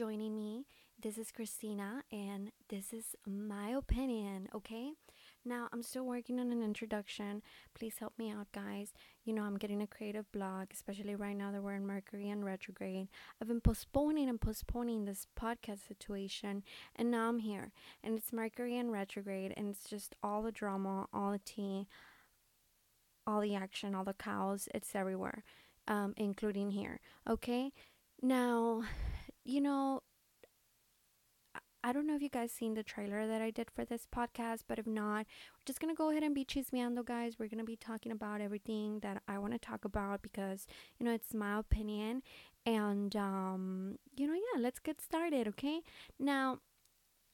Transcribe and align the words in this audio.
joining 0.00 0.34
me. 0.34 0.64
This 1.02 1.18
is 1.18 1.30
Christina, 1.30 2.02
and 2.10 2.52
this 2.70 2.94
is 2.94 3.14
my 3.26 3.68
opinion, 3.68 4.48
okay? 4.54 4.92
Now, 5.44 5.68
I'm 5.74 5.82
still 5.82 6.06
working 6.06 6.40
on 6.40 6.50
an 6.52 6.62
introduction. 6.62 7.42
Please 7.74 7.96
help 8.00 8.14
me 8.16 8.30
out, 8.30 8.50
guys. 8.50 8.94
You 9.26 9.34
know, 9.34 9.42
I'm 9.42 9.58
getting 9.58 9.82
a 9.82 9.86
creative 9.86 10.32
block, 10.32 10.68
especially 10.72 11.16
right 11.16 11.36
now 11.36 11.52
that 11.52 11.62
we're 11.62 11.74
in 11.74 11.86
Mercury 11.86 12.30
and 12.30 12.42
retrograde. 12.42 13.08
I've 13.42 13.48
been 13.48 13.60
postponing 13.60 14.30
and 14.30 14.40
postponing 14.40 15.04
this 15.04 15.26
podcast 15.38 15.86
situation, 15.86 16.62
and 16.96 17.10
now 17.10 17.28
I'm 17.28 17.40
here. 17.40 17.70
And 18.02 18.14
it's 18.14 18.32
Mercury 18.32 18.78
and 18.78 18.90
retrograde, 18.90 19.52
and 19.54 19.68
it's 19.68 19.84
just 19.84 20.16
all 20.22 20.40
the 20.42 20.50
drama, 20.50 21.08
all 21.12 21.32
the 21.32 21.40
tea, 21.44 21.88
all 23.26 23.42
the 23.42 23.54
action, 23.54 23.94
all 23.94 24.04
the 24.04 24.14
cows. 24.14 24.66
It's 24.74 24.94
everywhere, 24.94 25.44
um, 25.86 26.14
including 26.16 26.70
here, 26.70 27.00
okay? 27.28 27.74
Now, 28.22 28.84
you 29.50 29.60
know, 29.60 30.02
I 31.82 31.92
don't 31.92 32.06
know 32.06 32.14
if 32.14 32.22
you 32.22 32.28
guys 32.28 32.52
seen 32.52 32.74
the 32.74 32.82
trailer 32.82 33.26
that 33.26 33.40
I 33.40 33.50
did 33.50 33.70
for 33.74 33.84
this 33.84 34.06
podcast, 34.14 34.64
but 34.68 34.78
if 34.78 34.86
not, 34.86 35.26
we're 35.26 35.64
just 35.66 35.80
gonna 35.80 35.94
go 35.94 36.10
ahead 36.10 36.22
and 36.22 36.34
be 36.34 36.44
chismeando, 36.44 37.04
guys. 37.04 37.38
We're 37.38 37.48
gonna 37.48 37.64
be 37.64 37.76
talking 37.76 38.12
about 38.12 38.40
everything 38.42 39.00
that 39.00 39.22
I 39.26 39.38
want 39.38 39.54
to 39.54 39.58
talk 39.58 39.84
about 39.84 40.20
because 40.22 40.66
you 40.98 41.06
know 41.06 41.12
it's 41.12 41.34
my 41.34 41.58
opinion, 41.58 42.22
and 42.66 43.16
um, 43.16 43.98
you 44.16 44.26
know, 44.26 44.34
yeah, 44.34 44.60
let's 44.60 44.78
get 44.78 45.00
started, 45.00 45.48
okay? 45.48 45.80
Now, 46.18 46.58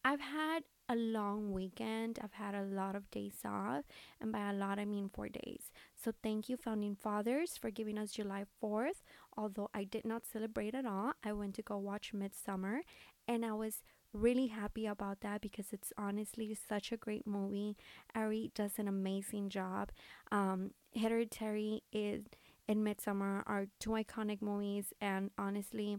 I've 0.04 0.20
had 0.20 0.62
a 0.88 0.96
long 0.96 1.52
weekend. 1.52 2.18
I've 2.22 2.32
had 2.32 2.54
a 2.54 2.62
lot 2.62 2.94
of 2.94 3.10
days 3.10 3.38
off, 3.44 3.84
and 4.20 4.32
by 4.32 4.50
a 4.50 4.52
lot 4.52 4.78
I 4.78 4.84
mean 4.84 5.08
four 5.08 5.28
days. 5.28 5.70
So 5.94 6.12
thank 6.22 6.48
you, 6.48 6.56
founding 6.56 6.94
fathers, 6.94 7.56
for 7.56 7.70
giving 7.70 7.98
us 7.98 8.12
July 8.12 8.44
4th. 8.62 9.02
Although 9.36 9.70
I 9.74 9.84
did 9.84 10.04
not 10.04 10.26
celebrate 10.26 10.74
at 10.74 10.86
all, 10.86 11.12
I 11.24 11.32
went 11.32 11.54
to 11.56 11.62
go 11.62 11.76
watch 11.78 12.12
Midsommar, 12.14 12.80
and 13.26 13.44
I 13.44 13.52
was 13.52 13.82
really 14.12 14.46
happy 14.46 14.86
about 14.86 15.20
that 15.20 15.40
because 15.40 15.72
it's 15.72 15.92
honestly 15.98 16.54
such 16.54 16.92
a 16.92 16.96
great 16.96 17.26
movie. 17.26 17.76
Ari 18.14 18.52
does 18.54 18.78
an 18.78 18.88
amazing 18.88 19.50
job. 19.50 19.90
Um, 20.30 20.70
Hereditary 20.94 21.82
is 21.92 22.24
and 22.68 22.84
Midsommar 22.84 23.42
are 23.46 23.66
two 23.78 23.90
iconic 23.90 24.42
movies, 24.42 24.92
and 25.00 25.30
honestly, 25.38 25.98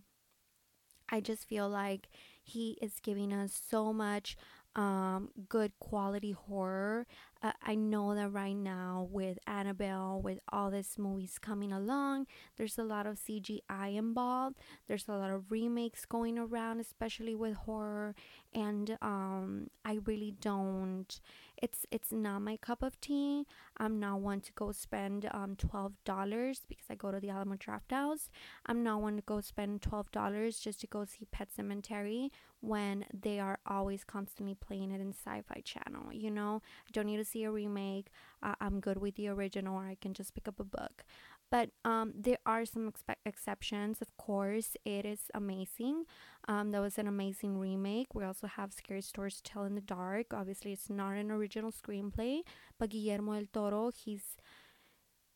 I 1.10 1.22
just 1.22 1.48
feel 1.48 1.70
like 1.70 2.10
he 2.44 2.78
is 2.82 3.00
giving 3.02 3.32
us 3.32 3.60
so 3.70 3.94
much 3.94 4.36
um, 4.78 5.30
good 5.50 5.74
quality 5.80 6.32
horror. 6.32 7.08
Uh, 7.42 7.52
I 7.64 7.76
know 7.76 8.16
that 8.16 8.30
right 8.30 8.56
now 8.56 9.08
with 9.12 9.40
Annabelle, 9.48 10.22
with 10.24 10.40
all 10.52 10.72
these 10.72 10.96
movies 10.98 11.38
coming 11.40 11.72
along, 11.72 12.28
there's 12.58 12.78
a 12.78 12.84
lot 12.84 13.06
of 13.06 13.18
CGI 13.18 13.96
involved. 13.96 14.58
There's 14.88 15.08
a 15.08 15.14
lot 15.14 15.32
of 15.32 15.52
remakes 15.52 16.06
going 16.06 16.38
around, 16.38 16.80
especially 16.80 17.36
with 17.36 17.56
horror, 17.56 18.16
and 18.54 18.98
um, 19.02 19.70
I 19.86 20.00
really 20.06 20.34
don't 20.40 21.20
it's 21.62 21.86
it's 21.92 22.12
not 22.12 22.42
my 22.42 22.58
cup 22.58 22.84
of 22.84 23.00
tea. 23.02 23.46
I'm 23.78 24.00
not 24.00 24.20
one 24.22 24.42
to 24.42 24.52
go 24.54 24.72
spend 24.72 25.28
um 25.32 25.56
twelve 25.56 25.94
dollars 26.06 26.62
because 26.68 26.86
I 26.90 26.96
go 26.96 27.12
to 27.12 27.20
the 27.20 27.30
Alamo 27.30 27.56
Draft 27.56 27.90
Drafthouse. 27.90 28.30
I'm 28.66 28.84
not 28.84 29.02
one 29.02 29.16
to 29.18 29.22
go 29.22 29.42
spend 29.42 29.82
twelve 29.82 30.12
dollars 30.12 30.60
just 30.60 30.82
to 30.82 30.88
go 30.88 31.06
see 31.06 31.26
Pet 31.32 31.50
Sematary 31.58 32.30
when 32.60 33.06
they 33.14 33.40
are 33.40 33.60
always 33.68 34.04
constantly 34.04 34.56
playing 34.56 34.92
it 34.92 35.00
in 35.00 35.14
Sci-Fi 35.14 35.62
Channel. 35.64 36.12
You 36.12 36.32
know, 36.32 36.62
I 36.88 36.92
don't 36.92 37.06
need 37.06 37.18
to 37.18 37.26
see 37.28 37.44
a 37.44 37.52
remake. 37.52 38.08
Uh, 38.42 38.56
I'm 38.62 38.80
good 38.80 38.98
with 38.98 39.16
the 39.16 39.28
original, 39.30 39.76
or 39.76 39.86
I 39.86 39.98
can 40.00 40.14
just 40.14 40.34
pick 40.34 40.48
up 40.48 40.60
a 40.60 40.64
book. 40.64 41.04
But 41.50 41.70
um, 41.86 42.14
there 42.14 42.40
are 42.46 42.66
some 42.66 42.92
expe- 42.92 43.24
exceptions. 43.26 44.02
Of 44.02 44.16
course, 44.18 44.76
it 44.84 45.06
is 45.06 45.32
amazing. 45.34 46.04
Um, 46.48 46.72
that 46.72 46.82
was 46.82 46.98
an 46.98 47.08
amazing 47.08 47.58
remake. 47.58 48.14
We 48.14 48.26
also 48.26 48.48
have 48.48 48.74
Scary 48.74 49.02
Stories 49.02 49.38
to 49.38 49.44
Tell 49.44 49.64
in 49.64 49.76
the 49.76 49.82
Dark. 49.82 50.34
Obviously, 50.34 50.74
it's 50.74 50.90
not 50.90 51.12
an 51.16 51.32
original 51.32 51.72
screenplay, 51.72 52.42
but 52.78 52.90
Guillermo 52.90 53.34
del 53.36 53.48
Toro, 53.54 53.92
he's 53.96 54.36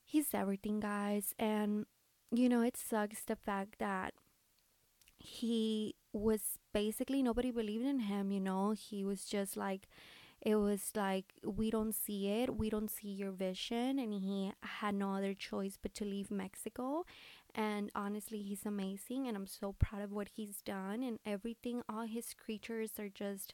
he's 0.03 0.33
everything, 0.33 0.79
guys. 0.81 1.33
And 1.39 1.85
you 2.31 2.49
know, 2.49 2.61
it 2.61 2.77
sucks 2.77 3.23
the 3.23 3.35
fact 3.35 3.75
that 3.79 4.13
he 5.19 5.95
was 6.13 6.41
basically 6.73 7.21
nobody 7.23 7.51
believed 7.51 7.85
in 7.85 7.99
him. 7.99 8.31
You 8.31 8.39
know, 8.39 8.71
he 8.71 9.05
was 9.05 9.25
just 9.25 9.55
like 9.55 9.87
it 10.41 10.55
was 10.55 10.91
like 10.95 11.33
we 11.43 11.69
don't 11.69 11.93
see 11.93 12.27
it. 12.29 12.55
We 12.55 12.69
don't 12.69 12.89
see 12.89 13.09
your 13.09 13.31
vision. 13.31 13.99
And 13.99 14.13
he 14.13 14.51
had 14.63 14.95
no 14.95 15.13
other 15.13 15.33
choice 15.33 15.77
but 15.81 15.93
to 15.95 16.05
leave 16.05 16.31
mexico. 16.31 17.05
And 17.53 17.91
honestly 17.95 18.41
he's 18.41 18.65
amazing 18.65 19.27
and 19.27 19.35
i'm 19.35 19.47
so 19.47 19.73
proud 19.73 20.01
of 20.01 20.11
what 20.11 20.29
he's 20.35 20.61
done. 20.61 21.03
And 21.03 21.19
everything 21.25 21.81
all 21.87 22.05
his 22.07 22.33
creatures 22.33 22.91
are 22.99 23.09
just 23.09 23.53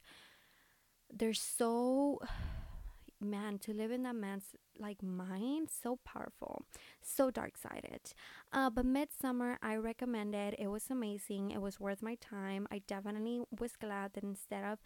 they're 1.14 1.34
so 1.34 2.20
man 3.20 3.58
to 3.58 3.74
live 3.74 3.90
in 3.92 4.03
that 4.03 4.16
man's 4.16 4.56
like 4.78 5.02
mind 5.02 5.70
so 5.72 5.97
powerful 6.06 6.62
so 7.02 7.31
dark 7.31 7.58
sided 7.58 8.14
uh 8.53 8.70
but 8.70 8.86
midsommar 8.86 9.56
i 9.64 9.76
recommend 9.76 10.36
it. 10.36 10.53
It 10.59 10.68
was 10.68 10.92
amazing. 10.92 11.50
It 11.50 11.59
was 11.62 11.80
worth 11.80 12.03
my 12.03 12.16
time. 12.16 12.68
I 12.72 12.84
definitely 12.88 13.42
was 13.59 13.76
glad 13.76 14.14
that 14.14 14.24
instead 14.24 14.64
of 14.64 14.78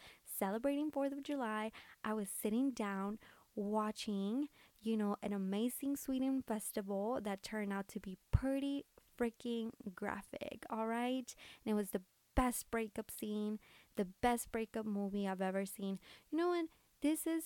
celebrating 0.42 0.90
fourth 0.90 1.12
of 1.12 1.24
july 1.24 1.72
i 2.04 2.14
was 2.14 2.28
sitting 2.30 2.72
down 2.72 3.18
watching 3.56 4.48
you 4.82 4.98
know 4.98 5.16
an 5.22 5.34
amazing 5.34 5.96
sweden 5.96 6.44
festival 6.48 7.20
that 7.22 7.44
turned 7.44 7.72
out 7.72 7.88
to 7.88 8.00
be 8.00 8.18
pretty 8.32 8.84
freaking 9.20 9.70
graphic 9.94 10.66
all 10.70 10.88
right 10.88 11.36
and 11.66 11.72
it 11.72 11.76
was 11.76 11.90
the 11.90 12.02
best 12.36 12.72
breakup 12.72 13.12
scene 13.12 13.60
the 13.98 14.08
best 14.22 14.52
breakup 14.52 14.86
movie 14.86 15.28
i've 15.28 15.42
ever 15.42 15.66
seen 15.66 16.00
you 16.32 16.38
know 16.38 16.54
and 16.54 16.70
this 17.02 17.28
is 17.28 17.44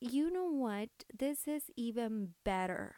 you 0.00 0.30
know 0.30 0.46
what? 0.46 0.90
This 1.16 1.48
is 1.48 1.64
even 1.76 2.34
better. 2.44 2.94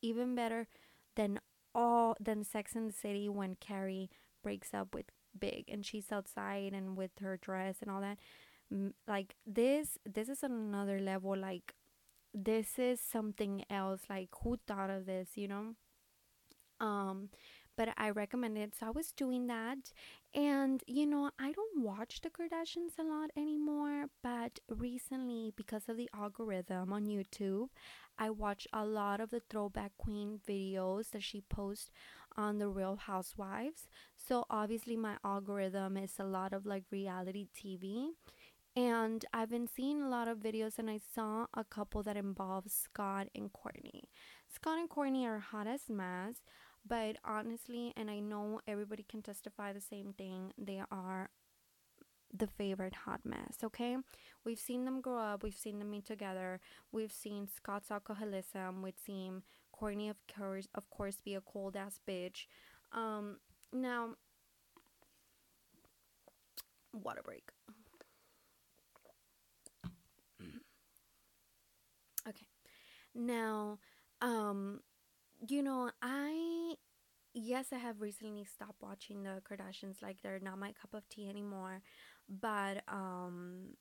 Even 0.00 0.34
better 0.34 0.66
than 1.14 1.38
all 1.74 2.16
than 2.20 2.44
Sex 2.44 2.74
and 2.74 2.88
the 2.88 2.92
City 2.92 3.28
when 3.28 3.56
Carrie 3.56 4.10
breaks 4.42 4.74
up 4.74 4.94
with 4.94 5.06
Big 5.38 5.64
and 5.68 5.86
she's 5.86 6.12
outside 6.12 6.72
and 6.72 6.96
with 6.96 7.12
her 7.20 7.36
dress 7.36 7.76
and 7.80 7.90
all 7.90 8.00
that. 8.00 8.18
Like 9.06 9.34
this 9.46 9.98
this 10.04 10.28
is 10.28 10.42
another 10.42 10.98
level 11.00 11.36
like 11.36 11.74
this 12.34 12.78
is 12.78 13.00
something 13.00 13.64
else 13.70 14.02
like 14.10 14.30
who 14.42 14.58
thought 14.66 14.90
of 14.90 15.06
this, 15.06 15.30
you 15.36 15.48
know? 15.48 15.74
Um 16.80 17.28
but 17.74 17.88
I 17.96 18.10
recommend 18.10 18.58
it. 18.58 18.74
So 18.78 18.88
I 18.88 18.90
was 18.90 19.12
doing 19.12 19.46
that. 19.46 19.78
And, 20.34 20.82
you 20.86 21.06
know, 21.06 21.30
I 21.38 21.52
don't 21.52 21.82
watch 21.82 22.20
the 22.20 22.28
Kardashians 22.28 22.98
a 22.98 23.02
lot 23.02 23.30
anymore, 23.34 24.08
but 24.22 24.60
recently, 24.68 25.54
because 25.56 25.88
of 25.88 25.96
the 25.96 26.10
algorithm 26.14 26.92
on 26.92 27.06
YouTube, 27.06 27.68
I 28.18 28.28
watch 28.28 28.68
a 28.74 28.84
lot 28.84 29.20
of 29.20 29.30
the 29.30 29.40
throwback 29.48 29.92
queen 29.96 30.38
videos 30.46 31.10
that 31.12 31.22
she 31.22 31.40
posts 31.48 31.90
on 32.36 32.58
the 32.58 32.68
Real 32.68 32.96
Housewives. 32.96 33.88
So 34.18 34.44
obviously, 34.50 34.96
my 34.96 35.16
algorithm 35.24 35.96
is 35.96 36.12
a 36.18 36.24
lot 36.24 36.52
of 36.52 36.66
like 36.66 36.84
reality 36.90 37.46
TV. 37.56 38.10
And 38.74 39.24
I've 39.34 39.50
been 39.50 39.66
seeing 39.68 40.02
a 40.02 40.08
lot 40.08 40.28
of 40.28 40.38
videos, 40.38 40.78
and 40.78 40.88
I 40.88 40.98
saw 41.14 41.46
a 41.54 41.64
couple 41.64 42.02
that 42.04 42.16
involve 42.16 42.70
Scott 42.70 43.28
and 43.34 43.50
Kourtney. 43.52 44.04
Scott 44.48 44.78
and 44.78 44.88
Kourtney 44.88 45.26
are 45.26 45.38
hot 45.38 45.66
as 45.66 45.90
mess. 45.90 46.36
But 46.86 47.16
honestly, 47.24 47.92
and 47.96 48.10
I 48.10 48.18
know 48.18 48.60
everybody 48.66 49.04
can 49.08 49.22
testify 49.22 49.72
the 49.72 49.80
same 49.80 50.14
thing, 50.14 50.52
they 50.58 50.82
are 50.90 51.30
the 52.34 52.46
favorite 52.46 52.94
hot 53.04 53.20
mess, 53.24 53.58
okay? 53.62 53.96
We've 54.44 54.58
seen 54.58 54.84
them 54.84 55.00
grow 55.00 55.18
up, 55.18 55.42
we've 55.44 55.54
seen 55.54 55.78
them 55.78 55.90
meet 55.90 56.06
together, 56.06 56.60
we've 56.90 57.12
seen 57.12 57.46
Scott's 57.46 57.90
alcoholism, 57.90 58.82
we've 58.82 58.98
seen 58.98 59.42
Kourtney 59.78 60.10
of 60.10 60.16
course 60.26 60.68
of 60.74 60.88
course 60.90 61.20
be 61.20 61.34
a 61.34 61.40
cold 61.40 61.76
ass 61.76 62.00
bitch. 62.08 62.46
Um 62.92 63.36
now 63.72 64.16
water 66.92 67.22
break. 67.24 67.50
Okay. 72.28 72.46
Now, 73.14 73.78
um 74.20 74.80
you 75.48 75.62
know, 75.62 75.90
I 76.02 76.74
yes, 77.34 77.68
I 77.72 77.78
have 77.78 78.00
recently 78.02 78.44
stopped 78.44 78.82
watching 78.82 79.22
the 79.24 79.42
Kardashians 79.48 80.02
like 80.02 80.18
they're 80.22 80.40
not 80.40 80.58
my 80.58 80.72
cup 80.72 80.94
of 80.94 81.08
tea 81.08 81.28
anymore, 81.28 81.82
but 82.28 82.82
um 82.88 83.76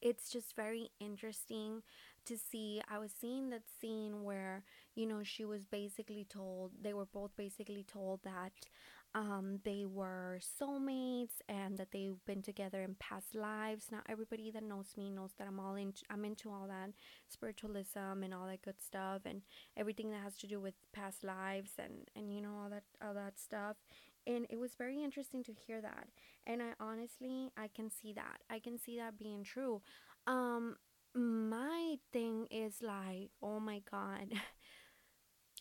it's 0.00 0.28
just 0.30 0.56
very 0.56 0.90
interesting 1.00 1.82
to 2.26 2.36
see. 2.36 2.82
I 2.90 2.98
was 2.98 3.12
seeing 3.18 3.50
that 3.50 3.62
scene 3.80 4.24
where, 4.24 4.64
you 4.96 5.06
know, 5.06 5.22
she 5.22 5.44
was 5.44 5.64
basically 5.64 6.26
told, 6.28 6.72
they 6.80 6.92
were 6.92 7.06
both 7.06 7.30
basically 7.36 7.84
told 7.86 8.20
that 8.24 8.52
um, 9.14 9.58
they 9.64 9.84
were 9.84 10.40
soulmates 10.40 11.40
and 11.48 11.76
that 11.78 11.88
they've 11.92 12.16
been 12.26 12.42
together 12.42 12.80
in 12.82 12.94
past 12.98 13.34
lives. 13.34 13.86
Now 13.92 14.00
everybody 14.08 14.50
that 14.52 14.62
knows 14.62 14.94
me 14.96 15.10
knows 15.10 15.32
that 15.38 15.46
I'm 15.46 15.60
all 15.60 15.74
into 15.74 16.02
I'm 16.10 16.24
into 16.24 16.50
all 16.50 16.66
that 16.68 16.90
spiritualism 17.28 18.22
and 18.22 18.32
all 18.32 18.46
that 18.46 18.62
good 18.62 18.80
stuff 18.80 19.22
and 19.26 19.42
everything 19.76 20.10
that 20.12 20.22
has 20.22 20.36
to 20.38 20.46
do 20.46 20.60
with 20.60 20.74
past 20.92 21.24
lives 21.24 21.72
and 21.78 22.08
and 22.16 22.32
you 22.34 22.40
know 22.40 22.54
all 22.62 22.70
that 22.70 22.84
all 23.06 23.14
that 23.14 23.38
stuff. 23.38 23.76
and 24.26 24.46
it 24.50 24.58
was 24.58 24.74
very 24.74 25.02
interesting 25.02 25.42
to 25.42 25.52
hear 25.52 25.80
that 25.80 26.06
and 26.46 26.62
i 26.62 26.70
honestly 26.80 27.50
i 27.56 27.68
can 27.68 27.90
see 27.90 28.12
that 28.12 28.38
i 28.50 28.58
can 28.58 28.78
see 28.78 28.96
that 28.96 29.18
being 29.18 29.42
true 29.42 29.80
um 30.26 30.76
my 31.14 31.96
thing 32.12 32.46
is 32.50 32.76
like 32.82 33.30
oh 33.42 33.60
my 33.60 33.80
god 33.90 34.32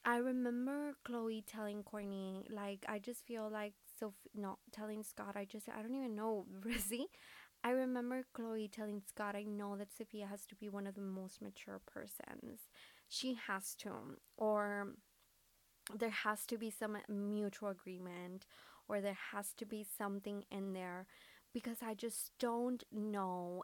i 0.05 0.17
remember 0.17 0.93
Khloe 1.07 1.43
telling 1.45 1.83
Kourtney 1.83 2.43
like 2.49 2.85
i 2.87 2.99
just 2.99 3.25
feel 3.25 3.49
like 3.51 3.73
so 3.99 4.13
not 4.35 4.57
telling 4.71 5.03
scott 5.03 5.35
i 5.35 5.45
just 5.45 5.69
i 5.69 5.81
don't 5.81 5.95
even 5.95 6.15
know 6.15 6.45
Rizzy. 6.65 7.05
i 7.63 7.69
remember 7.69 8.25
Khloe 8.35 8.71
telling 8.71 9.01
scott 9.07 9.35
i 9.35 9.43
know 9.43 9.75
that 9.77 9.93
Sofia 9.95 10.27
has 10.27 10.45
to 10.47 10.55
be 10.55 10.69
one 10.69 10.87
of 10.87 10.95
the 10.95 11.01
most 11.01 11.41
mature 11.41 11.79
persons 11.85 12.69
she 13.07 13.35
has 13.47 13.75
to 13.75 13.91
or 14.37 14.87
there 15.93 16.09
has 16.09 16.45
to 16.45 16.57
be 16.57 16.69
some 16.69 16.97
mutual 17.09 17.69
agreement 17.69 18.45
or 18.87 19.01
there 19.01 19.17
has 19.33 19.53
to 19.53 19.65
be 19.65 19.85
something 19.97 20.43
in 20.51 20.73
there 20.73 21.07
because 21.53 21.77
I 21.85 21.93
just 21.93 22.31
don't 22.39 22.83
know 22.91 23.63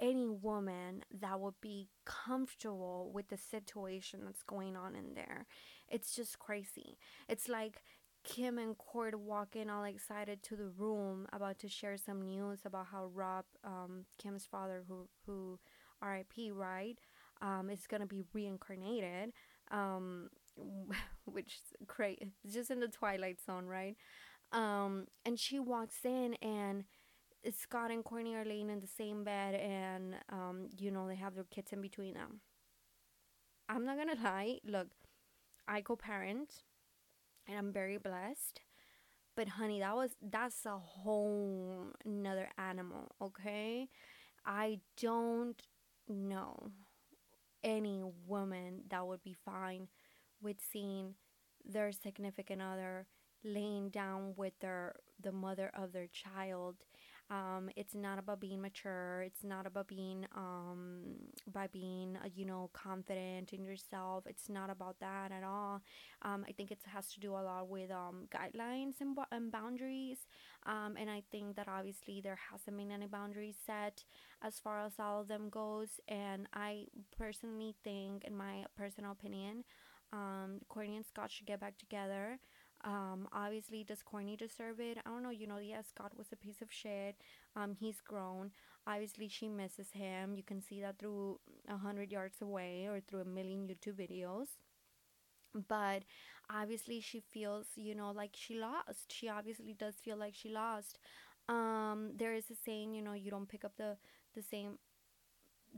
any 0.00 0.28
woman 0.28 1.02
that 1.20 1.40
would 1.40 1.60
be 1.60 1.88
comfortable 2.04 3.10
with 3.12 3.28
the 3.28 3.36
situation 3.36 4.20
that's 4.24 4.42
going 4.42 4.76
on 4.76 4.94
in 4.94 5.14
there. 5.14 5.46
It's 5.88 6.14
just 6.14 6.38
crazy. 6.38 6.98
It's 7.28 7.48
like 7.48 7.82
Kim 8.24 8.58
and 8.58 8.76
Kourt 8.76 9.14
walking 9.14 9.70
all 9.70 9.84
excited 9.84 10.42
to 10.44 10.56
the 10.56 10.68
room 10.68 11.26
about 11.32 11.58
to 11.60 11.68
share 11.68 11.96
some 11.96 12.22
news 12.22 12.60
about 12.64 12.86
how 12.92 13.06
Rob, 13.14 13.44
um, 13.64 14.04
Kim's 14.18 14.46
father, 14.46 14.84
who 14.88 15.08
who 15.26 15.58
R.I.P. 16.02 16.50
Right, 16.50 16.98
um, 17.40 17.70
is 17.70 17.86
gonna 17.86 18.06
be 18.06 18.22
reincarnated. 18.32 19.32
Um, 19.70 20.28
which 21.24 21.54
is 21.54 21.86
great. 21.86 22.18
It's 22.44 22.54
just 22.54 22.70
in 22.70 22.80
the 22.80 22.88
Twilight 22.88 23.38
Zone, 23.44 23.66
right? 23.66 23.96
Um, 24.52 25.06
and 25.24 25.38
she 25.38 25.58
walks 25.58 26.04
in 26.04 26.34
and 26.42 26.84
Scott 27.50 27.90
and 27.90 28.04
Kourtney 28.04 28.34
are 28.34 28.44
laying 28.44 28.70
in 28.70 28.80
the 28.80 28.86
same 28.86 29.24
bed 29.24 29.54
and 29.54 30.14
um, 30.30 30.68
you 30.78 30.90
know, 30.90 31.06
they 31.08 31.16
have 31.16 31.34
their 31.34 31.44
kids 31.44 31.72
in 31.72 31.80
between 31.80 32.14
them. 32.14 32.40
I'm 33.68 33.84
not 33.84 33.96
gonna 33.98 34.16
lie, 34.22 34.58
look, 34.64 34.88
I 35.68 35.80
co 35.82 35.96
parent 35.96 36.64
and 37.48 37.58
I'm 37.58 37.72
very 37.72 37.98
blessed. 37.98 38.60
But 39.36 39.48
honey, 39.48 39.80
that 39.80 39.96
was 39.96 40.12
that's 40.22 40.66
a 40.66 40.78
whole 40.78 41.92
another 42.04 42.50
animal, 42.58 43.12
okay? 43.22 43.88
I 44.46 44.80
don't 45.00 45.60
know 46.08 46.70
any 47.64 48.02
woman 48.26 48.82
that 48.90 49.06
would 49.06 49.22
be 49.22 49.34
fine 49.34 49.88
with 50.40 50.56
seeing 50.60 51.14
their 51.64 51.92
significant 51.92 52.62
other 52.62 53.06
laying 53.44 53.90
down 53.90 54.34
with 54.36 54.52
their 54.60 54.96
the 55.20 55.32
mother 55.32 55.70
of 55.74 55.92
their 55.92 56.08
child 56.08 56.76
um, 57.30 57.68
it's 57.76 57.94
not 57.94 58.18
about 58.18 58.40
being 58.40 58.60
mature. 58.60 59.22
It's 59.22 59.44
not 59.44 59.66
about 59.66 59.86
being 59.88 60.26
um, 60.34 61.16
by 61.52 61.66
being 61.66 62.16
uh, 62.16 62.28
you 62.34 62.46
know 62.46 62.70
confident 62.72 63.52
in 63.52 63.64
yourself. 63.64 64.24
It's 64.26 64.48
not 64.48 64.70
about 64.70 64.96
that 65.00 65.30
at 65.32 65.44
all. 65.44 65.82
Um, 66.22 66.44
i 66.48 66.52
think 66.52 66.70
it 66.70 66.78
has 66.86 67.12
to 67.12 67.20
do 67.20 67.32
a 67.32 67.42
lot 67.42 67.68
with 67.68 67.90
um, 67.90 68.28
guidelines 68.34 69.00
and, 69.00 69.16
and 69.30 69.52
boundaries. 69.52 70.18
Um, 70.66 70.96
and 70.98 71.08
i 71.10 71.22
think 71.30 71.56
that 71.56 71.68
obviously 71.68 72.20
there 72.20 72.38
hasn't 72.50 72.76
been 72.76 72.90
any 72.90 73.06
boundaries 73.06 73.56
set 73.64 74.04
as 74.42 74.58
far 74.58 74.84
as 74.84 74.92
all 74.98 75.20
of 75.20 75.28
them 75.28 75.48
goes. 75.50 76.00
And 76.08 76.46
i 76.54 76.86
personally 77.16 77.74
think 77.84 78.24
in 78.24 78.36
my 78.36 78.64
personal 78.76 79.12
opinion 79.12 79.64
um, 80.12 80.60
Kourtney 80.70 80.96
and 80.96 81.04
Scott 81.06 81.30
should 81.30 81.46
get 81.46 81.60
back 81.60 81.76
together. 81.78 82.38
Um, 82.84 83.28
obviously, 83.32 83.84
does 83.84 84.02
Kourtney 84.02 84.38
deserve 84.38 84.80
it? 84.80 84.98
I 85.04 85.10
don't 85.10 85.22
know. 85.22 85.30
You 85.30 85.46
know, 85.46 85.58
yes, 85.58 85.86
Scott 85.88 86.12
was 86.16 86.28
a 86.32 86.36
piece 86.36 86.62
of 86.62 86.72
shit. 86.72 87.16
Um, 87.56 87.74
he's 87.78 88.00
grown. 88.00 88.52
Obviously, 88.86 89.28
she 89.28 89.48
misses 89.48 89.90
him. 89.92 90.34
You 90.34 90.42
can 90.42 90.62
see 90.62 90.80
that 90.80 90.98
through 90.98 91.40
a 91.68 91.76
hundred 91.76 92.12
yards 92.12 92.40
away 92.40 92.86
or 92.86 93.00
through 93.00 93.20
a 93.20 93.24
million 93.24 93.66
YouTube 93.66 93.94
videos. 93.94 94.48
But 95.66 96.04
obviously, 96.50 97.00
she 97.00 97.20
feels, 97.20 97.66
you 97.74 97.94
know, 97.94 98.10
like 98.12 98.30
she 98.34 98.54
lost. 98.54 99.12
She 99.12 99.28
obviously 99.28 99.74
does 99.74 99.96
feel 99.96 100.16
like 100.16 100.34
she 100.34 100.48
lost. 100.48 100.98
Um, 101.48 102.12
there 102.16 102.34
is 102.34 102.50
a 102.50 102.54
saying, 102.54 102.94
you 102.94 103.02
know, 103.02 103.14
you 103.14 103.30
don't 103.30 103.48
pick 103.48 103.64
up 103.64 103.76
the 103.76 103.96
the 104.34 104.42
same 104.42 104.78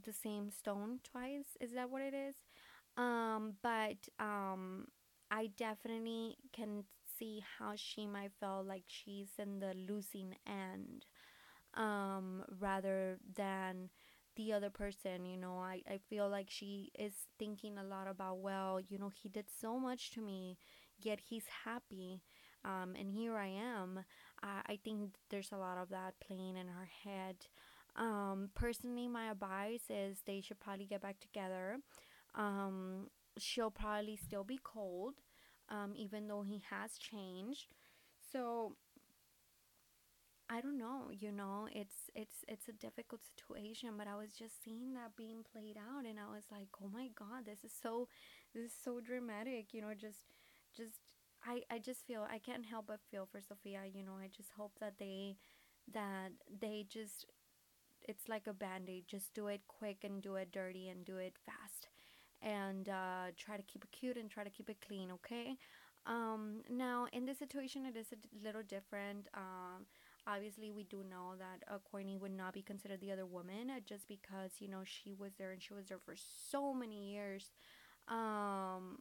the 0.04 0.12
same 0.12 0.50
stone 0.50 1.00
twice. 1.04 1.56
Is 1.60 1.72
that 1.72 1.90
what 1.90 2.02
it 2.02 2.14
is? 2.14 2.34
Um, 2.96 3.54
but 3.62 4.08
um, 4.18 4.88
I 5.30 5.48
definitely 5.56 6.36
can 6.52 6.84
see 7.18 7.42
how 7.58 7.74
she 7.76 8.06
might 8.06 8.32
feel 8.40 8.64
like 8.66 8.84
she's 8.86 9.28
in 9.38 9.60
the 9.60 9.74
losing 9.74 10.34
end 10.46 11.06
um, 11.74 12.44
rather 12.60 13.18
than 13.36 13.90
the 14.36 14.52
other 14.52 14.70
person. 14.70 15.24
You 15.26 15.36
know, 15.36 15.58
I, 15.58 15.82
I 15.88 15.98
feel 16.08 16.28
like 16.28 16.48
she 16.50 16.90
is 16.98 17.12
thinking 17.38 17.78
a 17.78 17.84
lot 17.84 18.08
about, 18.08 18.38
well, 18.38 18.80
you 18.88 18.98
know, 18.98 19.10
he 19.14 19.28
did 19.28 19.46
so 19.60 19.78
much 19.78 20.10
to 20.12 20.20
me, 20.20 20.58
yet 21.02 21.20
he's 21.28 21.46
happy. 21.64 22.22
Um, 22.64 22.94
and 22.98 23.10
here 23.10 23.36
I 23.36 23.48
am. 23.48 24.00
Uh, 24.42 24.62
I 24.66 24.78
think 24.84 25.12
there's 25.30 25.52
a 25.52 25.56
lot 25.56 25.78
of 25.78 25.88
that 25.90 26.14
playing 26.20 26.56
in 26.56 26.68
her 26.68 26.88
head. 27.04 27.36
Um, 27.96 28.50
personally, 28.54 29.08
my 29.08 29.30
advice 29.30 29.84
is 29.90 30.18
they 30.26 30.40
should 30.40 30.60
probably 30.60 30.86
get 30.86 31.02
back 31.02 31.20
together. 31.20 31.78
Um, 32.34 33.08
she'll 33.40 33.70
probably 33.70 34.16
still 34.16 34.44
be 34.44 34.60
cold, 34.62 35.14
um, 35.68 35.92
even 35.96 36.28
though 36.28 36.42
he 36.42 36.62
has 36.70 36.98
changed. 36.98 37.74
So 38.32 38.76
I 40.48 40.60
don't 40.60 40.78
know, 40.78 41.10
you 41.12 41.30
know, 41.30 41.68
it's 41.72 42.10
it's 42.14 42.44
it's 42.48 42.68
a 42.68 42.72
difficult 42.72 43.20
situation, 43.24 43.90
but 43.96 44.08
I 44.08 44.16
was 44.16 44.32
just 44.32 44.62
seeing 44.64 44.94
that 44.94 45.14
being 45.16 45.44
played 45.52 45.76
out 45.78 46.04
and 46.06 46.18
I 46.18 46.26
was 46.26 46.42
like, 46.50 46.66
"Oh 46.82 46.88
my 46.88 47.08
god, 47.14 47.46
this 47.46 47.62
is 47.64 47.72
so 47.72 48.08
this 48.52 48.64
is 48.64 48.76
so 48.84 49.00
dramatic." 49.00 49.72
You 49.72 49.82
know, 49.82 49.94
just 49.94 50.26
just 50.76 50.98
I 51.46 51.62
I 51.70 51.78
just 51.78 52.04
feel 52.04 52.26
I 52.28 52.38
can't 52.40 52.66
help 52.66 52.86
but 52.88 53.00
feel 53.12 53.26
for 53.30 53.40
Sofia, 53.40 53.82
you 53.86 54.02
know. 54.02 54.18
I 54.20 54.26
just 54.36 54.50
hope 54.56 54.72
that 54.80 54.98
they 54.98 55.36
that 55.94 56.32
they 56.60 56.84
just 56.88 57.26
it's 58.02 58.28
like 58.28 58.48
a 58.48 58.54
band-aid, 58.54 59.06
just 59.08 59.34
do 59.34 59.48
it 59.48 59.62
quick 59.68 60.04
and 60.04 60.22
do 60.22 60.36
it 60.36 60.52
dirty 60.52 60.88
and 60.90 61.04
do 61.06 61.18
it 61.18 61.36
fast 61.46 61.89
and 62.42 62.88
uh, 62.88 63.32
try 63.36 63.56
to 63.56 63.62
keep 63.62 63.84
it 63.84 63.90
cute 63.92 64.16
and 64.16 64.30
try 64.30 64.44
to 64.44 64.50
keep 64.50 64.70
it 64.70 64.78
clean, 64.86 65.10
okay? 65.12 65.56
Um, 66.06 66.62
now, 66.70 67.06
in 67.12 67.26
this 67.26 67.38
situation, 67.38 67.84
it 67.86 67.96
is 67.96 68.06
a 68.12 68.44
little 68.44 68.62
different. 68.62 69.28
Um, 69.34 69.86
obviously, 70.26 70.70
we 70.70 70.84
do 70.84 71.04
know 71.08 71.34
that 71.38 71.62
uh, 71.72 71.78
Kourtney 71.92 72.18
would 72.18 72.36
not 72.36 72.54
be 72.54 72.62
considered 72.62 73.00
the 73.00 73.12
other 73.12 73.26
woman 73.26 73.70
uh, 73.70 73.80
just 73.84 74.08
because, 74.08 74.52
you 74.60 74.68
know, 74.68 74.82
she 74.84 75.12
was 75.12 75.32
there 75.38 75.50
and 75.52 75.62
she 75.62 75.74
was 75.74 75.86
there 75.88 76.00
for 76.04 76.14
so 76.16 76.72
many 76.72 77.12
years. 77.12 77.52
Um, 78.08 78.98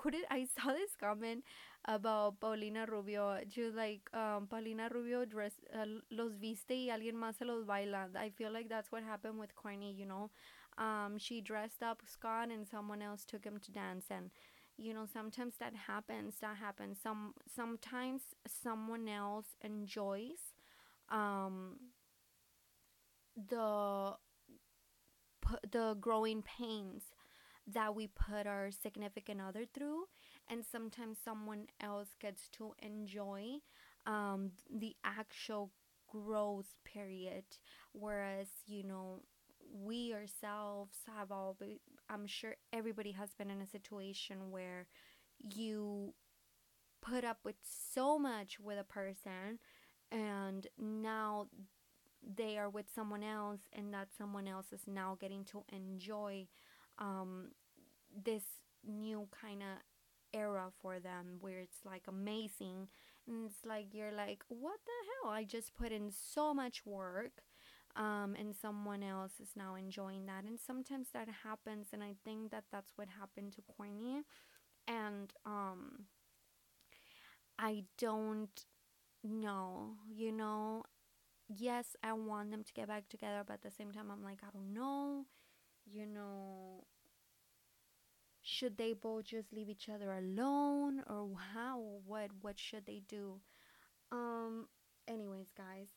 who 0.00 0.10
did 0.10 0.24
I 0.30 0.46
saw 0.58 0.72
this 0.72 0.94
comment 0.98 1.44
about 1.84 2.40
Paulina 2.40 2.86
Rubio? 2.88 3.38
She 3.48 3.62
was 3.62 3.74
like, 3.74 4.02
um, 4.12 4.46
Paulina 4.48 4.88
Rubio 4.92 5.24
dress 5.24 5.52
uh, 5.74 5.86
los 6.10 6.32
viste 6.34 6.74
y 6.74 6.90
alguien 6.90 7.14
más 7.14 7.38
se 7.38 7.44
los 7.44 7.64
baila. 7.64 8.08
I 8.16 8.30
feel 8.30 8.52
like 8.52 8.68
that's 8.68 8.90
what 8.90 9.02
happened 9.02 9.38
with 9.38 9.54
Kourtney, 9.54 9.96
you 9.96 10.06
know 10.06 10.30
um, 10.78 11.16
she 11.18 11.40
dressed 11.40 11.82
up 11.82 12.02
Scott 12.06 12.50
and 12.50 12.66
someone 12.66 13.02
else 13.02 13.24
took 13.24 13.44
him 13.44 13.58
to 13.60 13.72
dance. 13.72 14.06
And 14.10 14.30
you 14.78 14.94
know 14.94 15.06
sometimes 15.12 15.54
that 15.60 15.74
happens 15.74 16.36
that 16.40 16.56
happens. 16.56 16.98
Some 17.02 17.34
sometimes 17.54 18.22
someone 18.46 19.08
else 19.08 19.56
enjoys 19.62 20.54
um, 21.10 21.76
the 23.36 24.16
the 25.70 25.96
growing 26.00 26.42
pains 26.42 27.04
that 27.66 27.94
we 27.94 28.08
put 28.08 28.46
our 28.46 28.70
significant 28.70 29.40
other 29.40 29.64
through. 29.72 30.04
And 30.48 30.64
sometimes 30.64 31.18
someone 31.24 31.66
else 31.80 32.08
gets 32.20 32.48
to 32.58 32.74
enjoy 32.82 33.58
um, 34.06 34.52
the 34.70 34.96
actual 35.04 35.70
growth 36.08 36.74
period. 36.84 37.44
Whereas 37.92 38.48
you 38.66 38.84
know 38.84 39.20
we 39.72 40.12
ourselves 40.12 40.96
have 41.16 41.30
all 41.30 41.56
i'm 42.08 42.26
sure 42.26 42.54
everybody 42.72 43.12
has 43.12 43.34
been 43.34 43.50
in 43.50 43.60
a 43.60 43.66
situation 43.66 44.50
where 44.50 44.86
you 45.54 46.14
put 47.00 47.24
up 47.24 47.38
with 47.44 47.56
so 47.62 48.18
much 48.18 48.60
with 48.60 48.78
a 48.78 48.84
person 48.84 49.58
and 50.10 50.66
now 50.78 51.48
they 52.36 52.56
are 52.56 52.70
with 52.70 52.86
someone 52.94 53.22
else 53.22 53.60
and 53.72 53.92
that 53.92 54.08
someone 54.16 54.46
else 54.46 54.72
is 54.72 54.82
now 54.86 55.16
getting 55.20 55.44
to 55.44 55.64
enjoy 55.72 56.46
um, 56.98 57.48
this 58.24 58.44
new 58.86 59.26
kind 59.40 59.62
of 59.62 59.78
era 60.32 60.70
for 60.80 60.98
them 60.98 61.38
where 61.40 61.58
it's 61.58 61.84
like 61.84 62.04
amazing. 62.08 62.88
And 63.26 63.46
it's 63.46 63.64
like 63.64 63.86
you're 63.92 64.12
like 64.12 64.42
what 64.48 64.78
the 64.84 65.26
hell? 65.26 65.32
I 65.32 65.44
just 65.44 65.74
put 65.74 65.92
in 65.92 66.10
so 66.10 66.54
much 66.54 66.86
work 66.86 67.42
um, 67.96 68.34
and 68.38 68.54
someone 68.54 69.02
else 69.02 69.32
is 69.40 69.50
now 69.56 69.74
enjoying 69.74 70.26
that. 70.26 70.44
And 70.44 70.58
sometimes 70.58 71.08
that 71.12 71.28
happens, 71.44 71.88
and 71.92 72.02
I 72.02 72.14
think 72.24 72.50
that 72.50 72.64
that's 72.72 72.92
what 72.96 73.08
happened 73.20 73.52
to 73.54 73.62
Kourtney. 73.62 74.22
And 74.88 75.32
um, 75.46 76.06
I 77.58 77.84
don't 77.98 78.64
know, 79.24 79.96
you 80.08 80.32
know. 80.32 80.84
Yes, 81.48 81.96
I 82.02 82.12
want 82.14 82.50
them 82.50 82.64
to 82.64 82.72
get 82.74 82.88
back 82.88 83.08
together, 83.08 83.44
but 83.46 83.54
at 83.54 83.62
the 83.62 83.70
same 83.70 83.92
time, 83.92 84.10
I'm 84.10 84.24
like, 84.24 84.40
I 84.42 84.50
don't 84.52 84.74
know, 84.74 85.26
you 85.86 86.06
know. 86.06 86.84
Should 88.42 88.76
they 88.76 88.92
both 88.92 89.24
just 89.24 89.52
leave 89.54 89.70
each 89.70 89.88
other 89.88 90.12
alone, 90.12 91.02
or 91.06 91.34
how? 91.54 91.78
What? 92.04 92.30
What 92.42 92.58
should 92.58 92.84
they 92.84 93.00
do? 93.00 93.40
Um. 94.12 94.68
Anyways, 95.08 95.52
guys. 95.52 95.90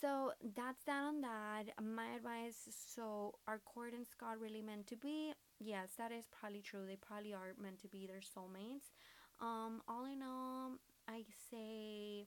So 0.00 0.32
that's 0.54 0.84
that 0.84 1.02
on 1.02 1.20
that. 1.22 1.64
My 1.82 2.14
advice. 2.16 2.68
So 2.94 3.34
are 3.46 3.60
Kourt 3.66 3.94
and 3.94 4.06
Scott 4.06 4.40
really 4.40 4.62
meant 4.62 4.86
to 4.88 4.96
be? 4.96 5.32
Yes, 5.58 5.90
that 5.98 6.12
is 6.12 6.26
probably 6.30 6.60
true. 6.60 6.86
They 6.86 6.96
probably 6.96 7.34
are 7.34 7.54
meant 7.60 7.80
to 7.82 7.88
be 7.88 8.06
their 8.06 8.20
soulmates. 8.20 8.92
Um. 9.40 9.82
All 9.88 10.06
in 10.06 10.22
all, 10.22 10.72
I 11.08 11.24
say 11.50 12.26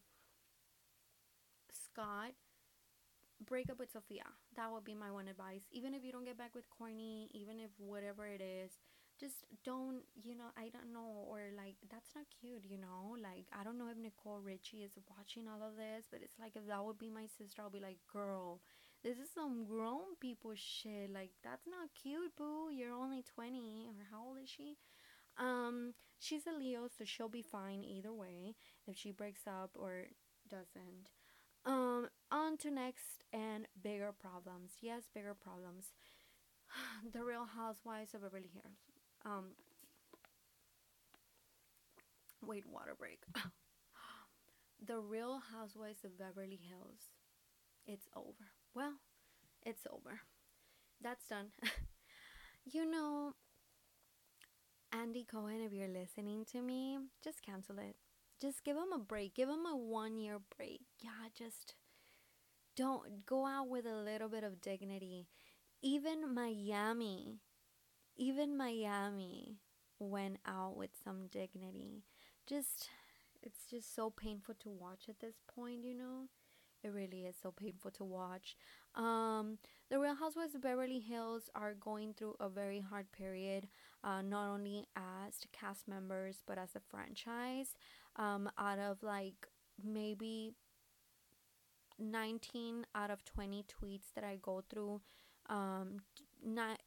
Scott 1.71 2.31
break 3.45 3.69
up 3.69 3.79
with 3.79 3.91
Sofia. 3.91 4.25
That 4.55 4.71
would 4.71 4.83
be 4.83 4.93
my 4.93 5.11
one 5.11 5.27
advice. 5.27 5.63
Even 5.71 5.93
if 5.93 6.03
you 6.03 6.11
don't 6.11 6.25
get 6.25 6.37
back 6.37 6.53
with 6.55 6.69
Corny, 6.69 7.29
even 7.33 7.59
if 7.59 7.71
whatever 7.77 8.27
it 8.27 8.41
is, 8.41 8.71
just 9.21 9.45
don't, 9.63 10.01
you 10.17 10.35
know, 10.35 10.49
I 10.57 10.69
don't 10.73 10.91
know, 10.91 11.29
or 11.29 11.53
like, 11.55 11.75
that's 11.91 12.09
not 12.15 12.25
cute, 12.41 12.65
you 12.65 12.77
know? 12.77 13.13
Like, 13.21 13.45
I 13.53 13.63
don't 13.63 13.77
know 13.77 13.89
if 13.91 13.97
Nicole 13.97 14.41
Richie 14.41 14.81
is 14.81 14.97
watching 15.15 15.45
all 15.45 15.61
of 15.61 15.77
this, 15.77 16.09
but 16.09 16.21
it's 16.23 16.39
like, 16.41 16.55
if 16.55 16.65
that 16.67 16.83
would 16.83 16.97
be 16.97 17.09
my 17.13 17.27
sister, 17.37 17.61
I'll 17.61 17.69
be 17.69 17.79
like, 17.79 18.01
girl, 18.11 18.61
this 19.03 19.17
is 19.17 19.29
some 19.33 19.65
grown 19.65 20.17
people 20.19 20.53
shit. 20.55 21.13
Like, 21.13 21.29
that's 21.43 21.67
not 21.69 21.93
cute, 21.93 22.35
boo. 22.35 22.73
You're 22.73 22.97
only 22.97 23.21
20, 23.21 23.85
or 23.93 24.05
how 24.09 24.25
old 24.25 24.37
is 24.41 24.49
she? 24.49 24.77
Um, 25.37 25.93
she's 26.19 26.47
a 26.47 26.57
Leo, 26.57 26.89
so 26.89 27.05
she'll 27.05 27.29
be 27.29 27.43
fine 27.45 27.83
either 27.83 28.11
way 28.13 28.55
if 28.87 28.97
she 28.97 29.11
breaks 29.11 29.45
up 29.45 29.77
or 29.79 30.07
doesn't. 30.49 31.13
Um, 31.63 32.09
on 32.31 32.57
to 32.57 32.71
next 32.71 33.23
and 33.31 33.67
bigger 33.81 34.11
problems. 34.11 34.71
Yes, 34.81 35.03
bigger 35.13 35.35
problems. 35.35 35.93
the 37.13 37.23
Real 37.23 37.45
Housewives 37.45 38.13
of 38.13 38.21
Beverly 38.21 38.49
Hills. 38.53 38.90
Um, 39.25 39.51
wait, 42.45 42.65
water 42.67 42.95
break. 42.97 43.23
the 44.85 44.99
Real 44.99 45.41
Housewives 45.53 46.03
of 46.03 46.17
Beverly 46.17 46.59
Hills. 46.61 47.11
It's 47.85 48.07
over. 48.15 48.51
Well, 48.73 48.93
it's 49.63 49.85
over. 49.91 50.21
That's 51.01 51.25
done. 51.27 51.47
you 52.65 52.89
know, 52.89 53.33
Andy 54.93 55.25
Cohen, 55.29 55.61
if 55.61 55.73
you're 55.73 55.87
listening 55.87 56.45
to 56.51 56.61
me, 56.61 56.97
just 57.23 57.41
cancel 57.41 57.79
it 57.79 57.95
just 58.41 58.63
give 58.63 58.75
them 58.75 58.91
a 58.93 58.97
break. 58.97 59.35
Give 59.35 59.47
them 59.47 59.65
a 59.71 59.77
one 59.77 60.17
year 60.17 60.39
break. 60.57 60.81
Yeah, 60.99 61.29
just 61.37 61.75
don't 62.75 63.25
go 63.25 63.45
out 63.45 63.69
with 63.69 63.85
a 63.85 63.95
little 63.95 64.29
bit 64.29 64.43
of 64.43 64.61
dignity. 64.61 65.27
Even 65.83 66.33
Miami, 66.33 67.37
even 68.21 68.55
Miami 68.55 69.57
went 69.97 70.37
out 70.45 70.77
with 70.77 70.91
some 71.03 71.25
dignity. 71.31 72.03
Just, 72.45 72.87
it's 73.41 73.65
just 73.67 73.95
so 73.95 74.11
painful 74.11 74.53
to 74.61 74.69
watch 74.69 75.05
at 75.09 75.19
this 75.19 75.41
point, 75.55 75.83
you 75.83 75.95
know? 75.95 76.27
It 76.83 76.89
really 76.89 77.25
is 77.25 77.35
so 77.41 77.51
painful 77.51 77.89
to 77.91 78.03
watch. 78.03 78.55
Um, 78.93 79.57
the 79.89 79.99
Real 79.99 80.15
Housewives 80.15 80.53
of 80.53 80.61
Beverly 80.61 80.99
Hills 80.99 81.49
are 81.55 81.73
going 81.73 82.13
through 82.13 82.35
a 82.39 82.47
very 82.47 82.79
hard 82.79 83.11
period, 83.11 83.67
uh, 84.03 84.21
not 84.21 84.51
only 84.51 84.85
as 84.95 85.33
cast 85.51 85.87
members 85.87 86.43
but 86.45 86.59
as 86.59 86.75
a 86.75 86.79
franchise. 86.79 87.75
Um, 88.17 88.51
out 88.57 88.77
of 88.77 89.01
like 89.01 89.47
maybe 89.83 90.53
19 91.99 92.85
out 92.93 93.09
of 93.09 93.25
20 93.25 93.63
tweets 93.63 94.13
that 94.15 94.23
I 94.23 94.37
go 94.41 94.63
through, 94.69 95.01
um, 95.49 95.97
not 96.43 96.79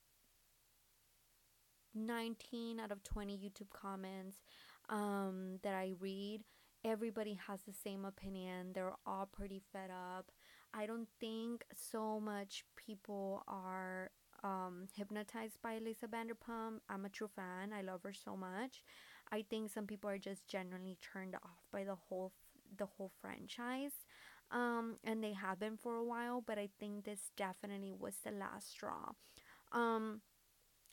19 1.94 2.80
out 2.80 2.90
of 2.90 3.02
20 3.02 3.36
YouTube 3.36 3.70
comments 3.70 4.36
um, 4.88 5.58
that 5.62 5.74
I 5.74 5.92
read 6.00 6.42
everybody 6.84 7.38
has 7.46 7.60
the 7.62 7.72
same 7.72 8.04
opinion. 8.04 8.72
They're 8.74 8.92
all 9.06 9.26
pretty 9.26 9.62
fed 9.72 9.90
up. 9.90 10.30
I 10.74 10.86
don't 10.86 11.08
think 11.18 11.64
so 11.74 12.20
much 12.20 12.64
people 12.76 13.42
are 13.48 14.10
um, 14.42 14.88
hypnotized 14.94 15.58
by 15.62 15.78
Lisa 15.78 16.06
Vanderpump. 16.06 16.80
I'm 16.88 17.04
a 17.06 17.08
true 17.08 17.30
fan. 17.34 17.72
I 17.72 17.82
love 17.82 18.02
her 18.04 18.12
so 18.12 18.36
much. 18.36 18.82
I 19.32 19.42
think 19.48 19.70
some 19.70 19.86
people 19.86 20.10
are 20.10 20.18
just 20.18 20.46
generally 20.46 20.98
turned 21.00 21.34
off 21.36 21.64
by 21.72 21.84
the 21.84 21.94
whole 21.94 22.32
the 22.76 22.86
whole 22.86 23.12
franchise. 23.20 23.92
Um, 24.50 24.96
and 25.04 25.22
they 25.22 25.32
have 25.32 25.58
been 25.58 25.76
for 25.76 25.96
a 25.96 26.04
while, 26.04 26.42
but 26.44 26.58
I 26.58 26.68
think 26.78 27.04
this 27.04 27.30
definitely 27.36 27.92
was 27.98 28.16
the 28.24 28.30
last 28.30 28.70
straw. 28.70 29.12
Um, 29.72 30.20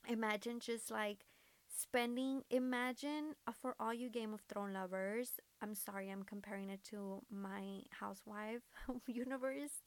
imagine 0.08 0.60
just 0.60 0.92
like 0.92 1.26
spending 1.68 2.42
imagine 2.50 3.34
uh, 3.48 3.52
for 3.62 3.76
all 3.80 3.94
you 3.94 4.10
game 4.10 4.34
of 4.34 4.42
thrones 4.42 4.74
lovers 4.74 5.40
i'm 5.62 5.74
sorry 5.74 6.10
i'm 6.10 6.24
comparing 6.24 6.70
it 6.70 6.84
to 6.84 7.22
my 7.32 7.82
housewife 7.92 8.62
universe 9.08 9.82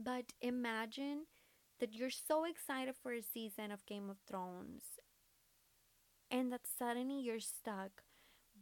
but 0.00 0.32
imagine 0.40 1.24
that 1.80 1.94
you're 1.94 2.10
so 2.10 2.44
excited 2.44 2.94
for 3.00 3.12
a 3.12 3.22
season 3.22 3.70
of 3.70 3.84
game 3.86 4.08
of 4.08 4.16
thrones 4.26 4.84
and 6.30 6.52
that 6.52 6.62
suddenly 6.66 7.20
you're 7.20 7.40
stuck 7.40 8.02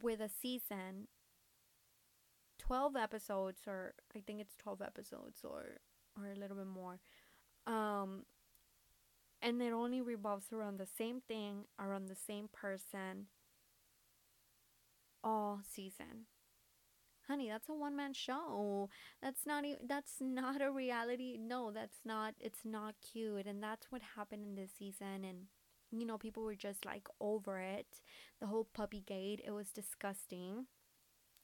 with 0.02 0.20
a 0.20 0.28
season 0.28 1.08
12 2.58 2.96
episodes 2.96 3.60
or 3.66 3.94
i 4.14 4.20
think 4.20 4.40
it's 4.40 4.56
12 4.56 4.82
episodes 4.82 5.40
or 5.44 5.78
or 6.18 6.30
a 6.30 6.38
little 6.38 6.56
bit 6.56 6.66
more 6.66 6.98
um 7.66 8.24
and 9.46 9.62
it 9.62 9.72
only 9.72 10.02
revolves 10.02 10.52
around 10.52 10.78
the 10.78 10.86
same 10.98 11.22
thing, 11.22 11.64
around 11.80 12.08
the 12.08 12.16
same 12.16 12.48
person 12.52 13.28
all 15.22 15.60
season. 15.62 16.26
Honey, 17.28 17.48
that's 17.48 17.68
a 17.68 17.74
one 17.74 17.96
man 17.96 18.12
show. 18.14 18.88
That's 19.20 19.44
not 19.46 19.64
even, 19.64 19.86
that's 19.88 20.14
not 20.20 20.62
a 20.62 20.70
reality. 20.70 21.36
No, 21.40 21.72
that's 21.72 21.98
not 22.04 22.34
it's 22.40 22.64
not 22.64 22.94
cute 23.00 23.46
and 23.46 23.62
that's 23.62 23.90
what 23.90 24.02
happened 24.16 24.44
in 24.44 24.54
this 24.54 24.70
season 24.78 25.24
and 25.24 25.46
you 25.92 26.04
know, 26.06 26.18
people 26.18 26.42
were 26.44 26.54
just 26.54 26.84
like 26.84 27.06
over 27.20 27.58
it. 27.60 28.00
The 28.40 28.46
whole 28.46 28.66
puppy 28.74 29.00
gate, 29.06 29.40
it 29.44 29.50
was 29.52 29.70
disgusting. 29.70 30.66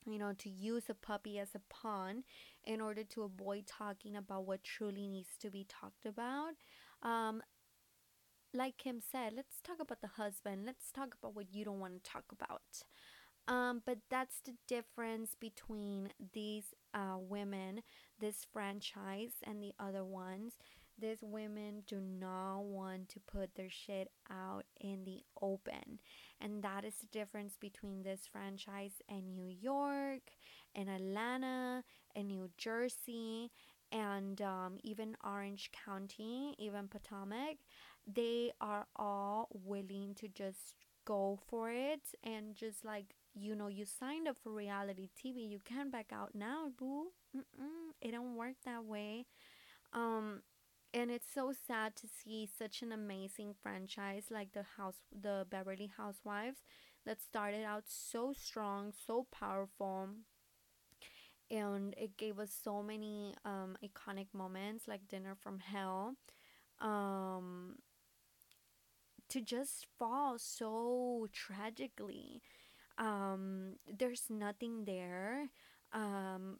You 0.06 0.18
know, 0.18 0.32
to 0.38 0.50
use 0.50 0.84
a 0.90 0.94
puppy 0.94 1.38
as 1.38 1.54
a 1.54 1.60
pawn 1.70 2.24
in 2.64 2.80
order 2.80 3.04
to 3.04 3.22
avoid 3.22 3.66
talking 3.68 4.16
about 4.16 4.46
what 4.46 4.64
truly 4.64 5.08
needs 5.08 5.36
to 5.40 5.50
be 5.50 5.64
talked 5.68 6.06
about. 6.06 6.54
Um, 7.02 7.42
like 8.54 8.76
Kim 8.78 9.00
said, 9.00 9.32
let's 9.34 9.60
talk 9.62 9.80
about 9.80 10.00
the 10.00 10.08
husband. 10.08 10.64
Let's 10.66 10.90
talk 10.92 11.14
about 11.18 11.34
what 11.34 11.52
you 11.52 11.64
don't 11.64 11.80
want 11.80 12.02
to 12.02 12.10
talk 12.10 12.24
about. 12.30 12.84
Um, 13.48 13.82
but 13.84 13.98
that's 14.08 14.40
the 14.40 14.54
difference 14.68 15.34
between 15.38 16.10
these 16.32 16.74
uh, 16.94 17.16
women, 17.18 17.82
this 18.20 18.46
franchise, 18.52 19.32
and 19.42 19.62
the 19.62 19.72
other 19.80 20.04
ones. 20.04 20.54
These 20.98 21.18
women 21.22 21.82
do 21.86 22.00
not 22.00 22.60
want 22.60 23.08
to 23.10 23.20
put 23.20 23.54
their 23.54 23.70
shit 23.70 24.08
out 24.30 24.64
in 24.80 25.04
the 25.04 25.22
open. 25.40 25.98
And 26.40 26.62
that 26.62 26.84
is 26.84 26.94
the 26.96 27.06
difference 27.06 27.56
between 27.58 28.02
this 28.02 28.28
franchise 28.30 29.02
and 29.08 29.34
New 29.34 29.48
York, 29.48 30.20
and 30.74 30.88
Atlanta, 30.88 31.82
and 32.14 32.28
New 32.28 32.50
Jersey, 32.56 33.50
and 33.90 34.40
um, 34.40 34.78
even 34.82 35.16
Orange 35.24 35.70
County, 35.84 36.54
even 36.58 36.88
Potomac 36.88 37.58
they 38.06 38.52
are 38.60 38.86
all 38.96 39.48
willing 39.52 40.14
to 40.16 40.28
just 40.28 40.74
go 41.04 41.38
for 41.48 41.70
it 41.70 42.02
and 42.22 42.54
just 42.54 42.84
like 42.84 43.14
you 43.34 43.54
know 43.54 43.66
you 43.66 43.84
signed 43.84 44.28
up 44.28 44.36
for 44.42 44.52
reality 44.52 45.08
tv 45.18 45.48
you 45.48 45.58
can't 45.64 45.90
back 45.92 46.12
out 46.12 46.34
now 46.34 46.70
boo. 46.78 47.08
Mm-mm, 47.36 47.92
it 48.00 48.12
don't 48.12 48.36
work 48.36 48.54
that 48.64 48.84
way. 48.84 49.26
Um 49.92 50.42
and 50.94 51.10
it's 51.10 51.26
so 51.32 51.52
sad 51.52 51.96
to 51.96 52.06
see 52.06 52.46
such 52.46 52.82
an 52.82 52.92
amazing 52.92 53.54
franchise 53.62 54.26
like 54.30 54.52
the 54.52 54.64
house 54.76 55.00
the 55.10 55.46
beverly 55.50 55.90
housewives 55.96 56.60
that 57.06 57.20
started 57.20 57.64
out 57.64 57.84
so 57.86 58.32
strong 58.32 58.92
so 59.06 59.26
powerful 59.32 60.08
and 61.50 61.94
it 61.98 62.16
gave 62.16 62.38
us 62.38 62.50
so 62.62 62.82
many 62.82 63.34
um 63.44 63.76
iconic 63.84 64.26
moments 64.32 64.88
like 64.88 65.06
dinner 65.08 65.34
from 65.40 65.58
hell 65.58 66.14
um 66.80 67.76
to 69.32 69.40
just 69.40 69.86
fall 69.98 70.38
so 70.38 71.26
tragically. 71.32 72.42
Um, 72.98 73.76
there's 73.98 74.24
nothing 74.28 74.84
there. 74.84 75.48
Um, 75.92 76.58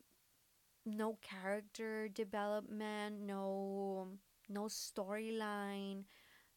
no 0.87 1.19
character 1.23 2.09
development, 2.09 3.21
no 3.21 4.09
no 4.49 4.65
storyline. 4.65 6.05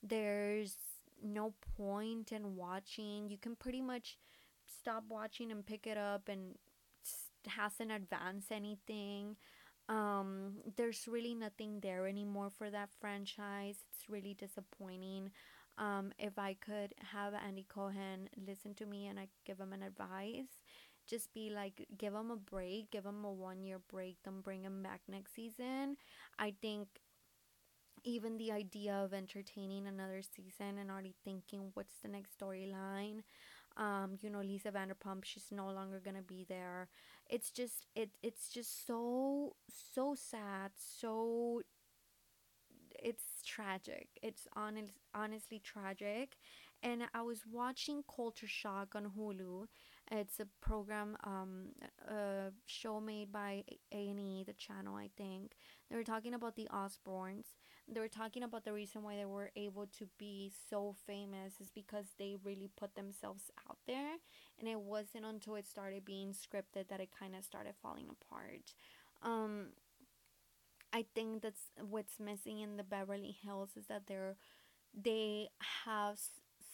There's 0.02 0.78
no 1.22 1.54
point 1.78 2.32
in 2.32 2.56
watching. 2.56 3.30
You 3.30 3.38
can 3.38 3.56
pretty 3.56 3.82
much 3.82 4.18
stop 4.66 5.04
watching 5.10 5.52
and 5.52 5.66
pick 5.66 5.86
it 5.86 5.98
up 5.98 6.30
and 6.30 6.56
hasn't 7.48 7.92
advanced 7.92 8.52
anything. 8.52 9.36
Um, 9.88 10.56
there's 10.78 11.08
really 11.08 11.36
nothing 11.36 11.80
there 11.82 12.08
anymore 12.08 12.50
for 12.50 12.70
that 12.72 12.90
franchise. 13.00 13.78
It's 13.92 14.10
really 14.10 14.34
disappointing. 14.34 15.32
Um, 15.78 16.12
if 16.18 16.40
I 16.40 16.54
could 16.56 16.94
have 17.12 17.34
Andy 17.34 17.66
Cohen 17.68 18.30
listen 18.48 18.74
to 18.76 18.86
me 18.86 19.08
and 19.08 19.20
I 19.20 19.28
give 19.46 19.60
him 19.60 19.74
an 19.74 19.84
advice, 19.84 20.62
just 21.08 21.34
be 21.34 21.50
like, 21.50 21.86
give 21.98 22.14
him 22.14 22.32
a 22.32 22.38
break, 22.38 22.92
give 22.92 23.06
him 23.06 23.26
a 23.26 23.32
one 23.32 23.62
year 23.62 23.80
break, 23.92 24.18
don't 24.24 24.42
bring 24.42 24.64
him 24.64 24.82
back 24.84 25.02
next 25.08 25.36
season. 25.36 25.98
I 26.40 26.54
think 26.62 26.88
even 28.04 28.38
the 28.38 28.52
idea 28.52 28.94
of 28.94 29.14
entertaining 29.14 29.88
another 29.88 30.22
season 30.22 30.78
and 30.78 30.92
already 30.92 31.16
thinking 31.24 31.72
what's 31.74 31.96
the 32.02 32.08
next 32.08 32.38
storyline 32.40 33.22
um 33.78 34.18
you 34.22 34.30
know 34.30 34.40
lisa 34.42 34.72
vanderpump 34.72 35.24
she's 35.24 35.48
no 35.52 35.70
longer 35.70 36.00
gonna 36.04 36.22
be 36.22 36.46
there 36.48 36.88
it's 37.30 37.52
just 37.52 37.86
it 37.96 38.10
it's 38.24 38.50
just 38.50 38.86
so 38.88 39.56
so 39.68 40.16
sad 40.16 40.72
so 40.78 41.62
it's 43.04 43.35
tragic 43.46 44.08
it's 44.22 44.48
honest, 44.56 44.94
honestly 45.14 45.60
tragic 45.60 46.38
and 46.84 47.04
i 47.14 47.22
was 47.22 47.42
watching 47.52 48.04
culture 48.16 48.48
shock 48.48 48.96
on 48.96 49.12
hulu 49.18 49.66
it's 50.12 50.40
a 50.40 50.46
program, 50.62 51.18
um, 51.24 51.70
a 52.08 52.52
show 52.68 53.00
made 53.00 53.32
by 53.32 53.64
A&E, 53.92 54.44
the 54.46 54.54
channel, 54.54 54.96
I 54.96 55.10
think. 55.18 55.54
They 55.90 55.96
were 55.96 56.04
talking 56.04 56.36
about 56.36 56.56
the 56.56 56.68
Osbournes. 56.72 57.56
They 57.92 58.00
were 58.00 58.08
talking 58.08 58.44
about 58.44 58.66
the 58.66 58.74
reason 58.74 59.02
why 59.02 59.16
they 59.16 59.26
were 59.26 59.52
able 59.56 59.88
to 59.98 60.08
be 60.20 60.52
so 60.70 60.96
famous 61.08 61.54
is 61.60 61.72
because 61.72 62.06
they 62.18 62.36
really 62.44 62.70
put 62.78 62.96
themselves 62.96 63.50
out 63.68 63.78
there. 63.88 64.18
And 64.60 64.68
it 64.68 64.80
wasn't 64.80 65.26
until 65.26 65.56
it 65.56 65.68
started 65.68 66.06
being 66.06 66.34
scripted 66.34 66.88
that 66.90 67.00
it 67.00 67.10
kind 67.20 67.36
of 67.36 67.44
started 67.44 67.74
falling 67.82 68.08
apart. 68.10 68.74
Um, 69.24 69.70
I 70.96 71.06
think 71.16 71.42
that's 71.42 71.62
what's 71.90 72.20
missing 72.20 72.60
in 72.60 72.78
the 72.78 72.84
Beverly 72.84 73.36
Hills 73.44 73.72
is 73.76 73.86
that 73.88 74.04
they're 74.08 74.36
they 74.94 75.50
have 75.86 76.20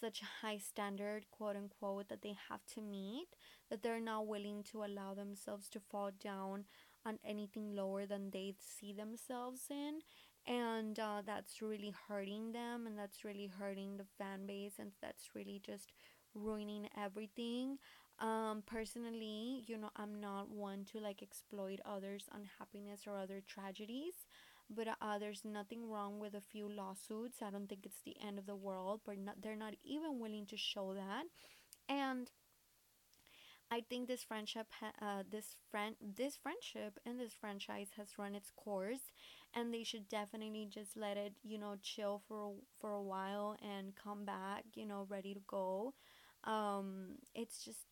such 0.00 0.22
a 0.22 0.46
high 0.46 0.58
standard, 0.58 1.26
quote 1.30 1.56
unquote, 1.56 2.08
that 2.08 2.22
they 2.22 2.36
have 2.50 2.64
to 2.74 2.80
meet 2.82 3.28
that 3.70 3.82
they're 3.82 4.00
not 4.00 4.26
willing 4.26 4.62
to 4.72 4.84
allow 4.84 5.14
themselves 5.14 5.68
to 5.70 5.80
fall 5.80 6.10
down 6.22 6.64
on 7.06 7.18
anything 7.24 7.74
lower 7.76 8.06
than 8.06 8.30
they 8.30 8.54
see 8.60 8.92
themselves 8.92 9.62
in. 9.70 10.00
And 10.46 10.98
uh, 10.98 11.22
that's 11.26 11.62
really 11.62 11.94
hurting 12.08 12.52
them, 12.52 12.86
and 12.86 12.98
that's 12.98 13.24
really 13.24 13.46
hurting 13.48 13.96
the 13.96 14.06
fan 14.18 14.46
base, 14.46 14.74
and 14.78 14.92
that's 15.00 15.30
really 15.34 15.60
just 15.64 15.92
ruining 16.34 16.88
everything. 16.98 17.78
Um, 18.22 18.62
personally, 18.66 19.64
you 19.66 19.76
know, 19.76 19.90
I'm 19.96 20.20
not 20.20 20.48
one 20.48 20.84
to 20.92 21.00
like 21.00 21.22
exploit 21.22 21.80
others' 21.84 22.28
unhappiness 22.32 23.02
or 23.06 23.18
other 23.18 23.42
tragedies 23.46 24.14
but 24.74 24.88
uh, 25.02 25.18
there's 25.18 25.44
nothing 25.44 25.90
wrong 25.90 26.18
with 26.18 26.32
a 26.34 26.40
few 26.40 26.66
lawsuits. 26.66 27.42
I 27.42 27.50
don't 27.50 27.68
think 27.68 27.84
it's 27.84 28.00
the 28.06 28.16
end 28.26 28.38
of 28.38 28.46
the 28.46 28.56
world, 28.56 29.02
but 29.04 29.18
not, 29.18 29.42
they're 29.42 29.54
not 29.56 29.74
even 29.84 30.18
willing 30.18 30.46
to 30.46 30.56
show 30.56 30.94
that. 30.94 31.24
And 31.88 32.30
I 33.70 33.80
think 33.80 34.06
this 34.06 34.22
friendship, 34.22 34.66
ha- 34.80 34.92
uh, 35.00 35.22
this 35.28 35.56
friend, 35.70 35.96
this 36.00 36.36
friendship 36.36 36.98
and 37.06 37.18
this 37.18 37.32
franchise 37.32 37.88
has 37.96 38.18
run 38.18 38.34
its 38.34 38.50
course, 38.54 39.10
and 39.54 39.72
they 39.72 39.82
should 39.82 40.08
definitely 40.08 40.66
just 40.70 40.96
let 40.96 41.16
it, 41.16 41.32
you 41.42 41.58
know, 41.58 41.76
chill 41.82 42.22
for 42.28 42.54
for 42.78 42.92
a 42.92 43.02
while 43.02 43.56
and 43.62 43.96
come 43.96 44.24
back, 44.24 44.64
you 44.74 44.84
know, 44.86 45.06
ready 45.08 45.32
to 45.34 45.40
go. 45.46 45.94
Um, 46.44 47.16
it's 47.34 47.64
just 47.64 47.86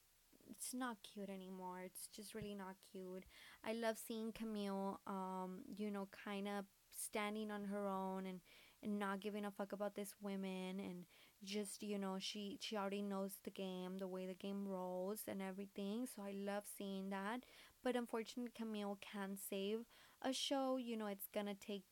it's 0.51 0.75
not 0.75 0.97
cute 1.03 1.31
anymore. 1.31 1.81
It's 1.85 2.09
just 2.15 2.35
really 2.35 2.55
not 2.55 2.77
cute. 2.91 3.25
I 3.65 3.73
love 3.73 3.97
seeing 3.99 4.33
Camille, 4.33 5.01
um, 5.07 5.61
you 5.77 5.91
know, 5.91 6.09
kind 6.25 6.49
of 6.49 6.65
standing 6.91 7.51
on 7.51 7.65
her 7.65 7.89
own 7.89 8.27
and 8.27 8.41
and 8.83 8.99
not 8.99 9.21
giving 9.21 9.45
a 9.45 9.51
fuck 9.51 9.73
about 9.73 9.95
this 9.95 10.15
women 10.23 10.81
and 10.81 11.05
just 11.45 11.83
you 11.83 11.99
know 11.99 12.17
she 12.19 12.59
she 12.61 12.77
already 12.77 13.03
knows 13.03 13.33
the 13.45 13.51
game 13.51 13.99
the 13.99 14.07
way 14.09 14.27
the 14.27 14.35
game 14.35 14.67
rolls 14.67 15.21
and 15.29 15.41
everything 15.43 16.07
so 16.07 16.23
i 16.23 16.33
love 16.33 16.65
seeing 16.79 17.11
that 17.11 17.41
but 17.85 17.95
unfortunately 17.97 18.51
camille 18.57 18.99
can't 19.01 19.39
save 19.39 19.81
a 20.23 20.33
show 20.33 20.77
you 20.77 20.97
know 20.97 21.07
it's 21.07 21.29
gonna 21.33 21.55
take 21.55 21.83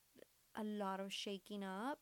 a 0.55 0.63
lot 0.63 0.99
of 0.99 1.13
shaking 1.13 1.63
up 1.63 1.99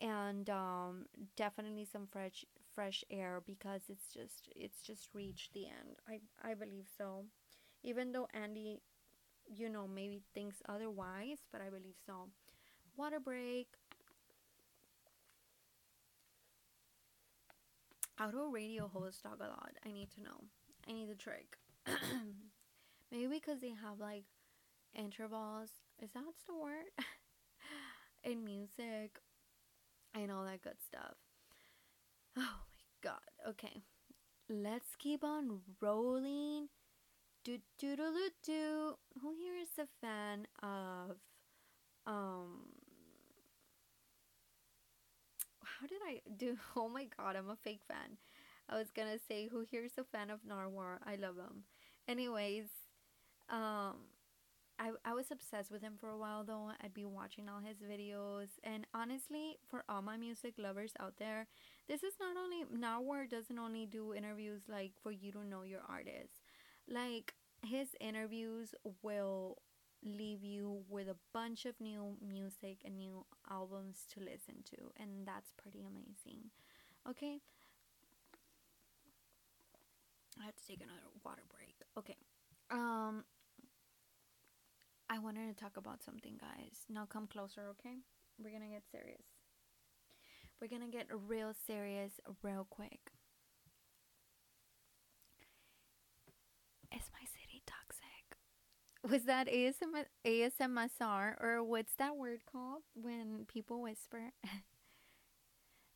and 0.00 0.50
um, 0.50 1.06
definitely 1.36 1.84
some 1.84 2.06
fresh 2.10 2.44
fresh 2.74 3.04
air 3.10 3.42
because 3.46 3.82
it's 3.88 4.12
just 4.12 4.48
it's 4.56 4.80
just 4.82 5.08
reached 5.14 5.52
the 5.52 5.66
end. 5.66 5.96
I 6.08 6.20
I 6.42 6.54
believe 6.54 6.88
so. 6.96 7.24
Even 7.82 8.12
though 8.12 8.28
Andy, 8.34 8.80
you 9.46 9.68
know, 9.68 9.86
maybe 9.88 10.22
thinks 10.34 10.62
otherwise, 10.68 11.38
but 11.52 11.60
I 11.60 11.70
believe 11.70 11.96
so. 12.06 12.28
Water 12.96 13.20
break. 13.20 13.68
Do 18.30 18.50
radio 18.50 18.88
hosts 18.88 19.22
talk 19.22 19.38
a 19.40 19.48
lot? 19.48 19.72
I 19.84 19.92
need 19.92 20.10
to 20.12 20.22
know. 20.22 20.44
I 20.88 20.92
need 20.92 21.08
the 21.10 21.14
trick. 21.14 21.56
maybe 23.12 23.26
because 23.28 23.60
they 23.60 23.70
have 23.70 24.00
like 24.00 24.24
intervals. 24.94 25.70
Is 26.02 26.10
that 26.14 26.24
the 26.46 26.54
word? 26.54 26.86
In 28.24 28.44
music 28.44 29.20
and 30.14 30.30
all 30.32 30.44
that 30.44 30.62
good 30.62 30.80
stuff. 30.82 31.16
Oh. 32.36 32.63
Okay. 33.46 33.82
Let's 34.48 34.96
keep 34.98 35.24
on 35.24 35.60
rolling. 35.80 36.68
Do 37.44 37.58
do 37.78 37.96
do 37.96 38.12
do 38.12 38.30
do. 38.44 38.94
Who 39.22 39.34
here 39.34 39.56
is 39.56 39.78
a 39.78 39.88
fan 40.00 40.46
of 40.62 41.16
um 42.06 42.66
how 45.64 45.86
did 45.86 46.00
I 46.06 46.20
do? 46.36 46.56
Oh 46.76 46.88
my 46.88 47.06
god, 47.16 47.36
I'm 47.36 47.50
a 47.50 47.56
fake 47.56 47.82
fan. 47.88 48.16
I 48.68 48.76
was 48.78 48.90
gonna 48.94 49.18
say 49.28 49.48
who 49.48 49.64
here's 49.70 49.98
a 49.98 50.04
fan 50.04 50.30
of 50.30 50.40
Nardwuar. 50.44 50.98
I 51.06 51.16
love 51.16 51.36
him. 51.36 51.64
Anyways, 52.08 52.66
um 53.50 53.96
I, 54.78 54.90
I 55.04 55.12
was 55.14 55.30
obsessed 55.30 55.70
with 55.70 55.82
him 55.82 55.94
for 56.00 56.08
a 56.08 56.18
while 56.18 56.44
though. 56.44 56.70
I'd 56.82 56.94
be 56.94 57.04
watching 57.04 57.48
all 57.48 57.60
his 57.60 57.78
videos. 57.78 58.48
And 58.64 58.86
honestly, 58.92 59.58
for 59.68 59.84
all 59.88 60.02
my 60.02 60.16
music 60.16 60.54
lovers 60.58 60.92
out 61.00 61.14
there, 61.18 61.46
this 61.88 62.02
is 62.02 62.14
not 62.20 62.36
only 62.36 62.64
Nardwuar 62.74 63.28
doesn't 63.28 63.58
only 63.58 63.86
do 63.86 64.14
interviews 64.14 64.62
like 64.68 64.92
for 65.02 65.12
you 65.12 65.30
to 65.32 65.44
know 65.44 65.62
your 65.62 65.82
artist. 65.88 66.42
Like 66.88 67.34
his 67.62 67.88
interviews 68.00 68.74
will 69.02 69.58
leave 70.04 70.42
you 70.42 70.82
with 70.88 71.08
a 71.08 71.16
bunch 71.32 71.64
of 71.64 71.80
new 71.80 72.16
music 72.20 72.78
and 72.84 72.98
new 72.98 73.24
albums 73.50 74.04
to 74.12 74.20
listen 74.20 74.62
to 74.64 74.76
and 75.00 75.26
that's 75.26 75.52
pretty 75.56 75.80
amazing. 75.80 76.50
Okay? 77.08 77.38
I 80.40 80.44
have 80.44 80.56
to 80.56 80.66
take 80.66 80.82
another 80.82 81.00
water 81.24 81.42
break. 81.48 81.76
Okay. 81.96 82.16
Um 82.70 83.24
I 85.14 85.18
wanted 85.20 85.46
to 85.46 85.62
talk 85.62 85.76
about 85.76 86.02
something, 86.02 86.40
guys. 86.40 86.86
Now 86.90 87.06
come 87.06 87.28
closer, 87.28 87.68
okay? 87.70 87.98
We're 88.36 88.50
gonna 88.50 88.66
get 88.72 88.82
serious. 88.90 89.22
We're 90.60 90.66
gonna 90.66 90.90
get 90.90 91.06
real 91.28 91.52
serious 91.68 92.14
real 92.42 92.66
quick. 92.68 93.12
Is 96.92 97.10
my 97.12 97.24
city 97.26 97.62
toxic? 97.64 98.36
Was 99.08 99.24
that 99.26 99.46
ASM- 99.46 100.06
ASMR 100.24 101.36
or 101.40 101.62
what's 101.62 101.94
that 101.94 102.16
word 102.16 102.40
called 102.50 102.82
when 102.94 103.44
people 103.46 103.82
whisper? 103.82 104.32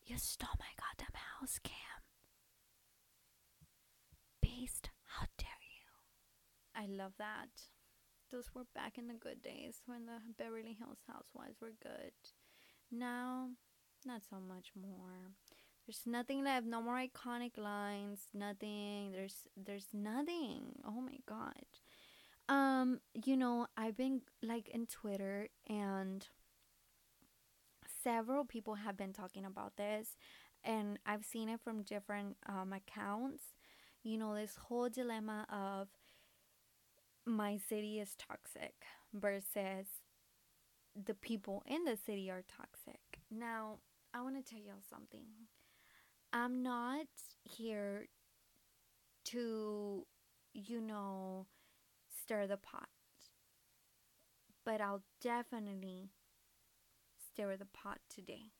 you 0.07 0.17
stole 0.17 0.55
my 0.61 0.73
goddamn 0.79 1.21
house 1.41 1.59
cam. 1.65 2.03
Beast, 4.41 4.91
how 5.09 5.27
dare 5.37 5.49
you? 5.65 6.81
I 6.81 6.87
love 6.87 7.15
that 7.19 7.49
those 8.31 8.51
were 8.55 8.67
back 8.75 8.99
in 8.99 9.09
the 9.09 9.15
good 9.15 9.43
days 9.43 9.83
when 9.87 10.07
the 10.07 10.19
Beverly 10.37 10.77
Hills 10.79 10.99
Housewives 11.07 11.61
were 11.61 11.73
good. 11.83 12.13
Now, 12.91 13.51
not 14.05 14.23
so 14.29 14.37
much 14.37 14.73
more. 14.81 15.33
There's 15.87 16.03
nothing 16.07 16.45
left. 16.45 16.67
No 16.67 16.83
more 16.83 17.01
iconic 17.01 17.57
lines. 17.57 18.21
Nothing. 18.35 19.13
There's 19.13 19.49
there's 19.57 19.89
nothing. 19.93 20.77
Oh 20.87 21.01
my 21.01 21.19
god. 21.27 21.65
Um, 22.49 23.01
you 23.25 23.37
know, 23.37 23.67
I've 23.77 23.97
been 23.97 24.23
like 24.43 24.69
in 24.69 24.87
Twitter 24.87 25.49
and 25.69 26.27
several 28.03 28.45
people 28.45 28.75
have 28.75 28.97
been 28.97 29.13
talking 29.13 29.45
about 29.45 29.77
this 29.77 30.17
and 30.65 30.99
I've 31.05 31.25
seen 31.25 31.49
it 31.49 31.61
from 31.61 31.83
different 31.83 32.37
um 32.47 32.73
accounts. 32.73 33.43
You 34.03 34.19
know, 34.19 34.35
this 34.35 34.57
whole 34.57 34.89
dilemma 34.89 35.47
of 35.51 35.89
my 37.29 37.59
city 37.69 38.01
is 38.01 38.17
toxic 38.17 38.75
versus 39.13 39.87
the 41.07 41.15
people 41.15 41.63
in 41.67 41.85
the 41.85 41.97
city 41.97 42.31
are 42.31 42.43
toxic. 42.49 43.01
Now, 43.31 43.79
I 44.15 44.23
want 44.23 44.37
to 44.37 44.51
tell 44.51 44.61
y'all 44.61 44.83
something. 44.89 45.27
I'm 46.33 46.63
not 46.63 47.07
here 47.45 48.07
to, 49.27 50.07
you 50.55 50.81
know, 50.81 51.47
stir 52.23 52.47
the 52.47 52.57
pot. 52.57 52.89
But 54.65 54.81
I'll 54.81 55.03
definitely 55.23 56.11
stir 57.33 57.57
the 57.57 57.67
pot 57.67 58.01
today. 58.09 58.53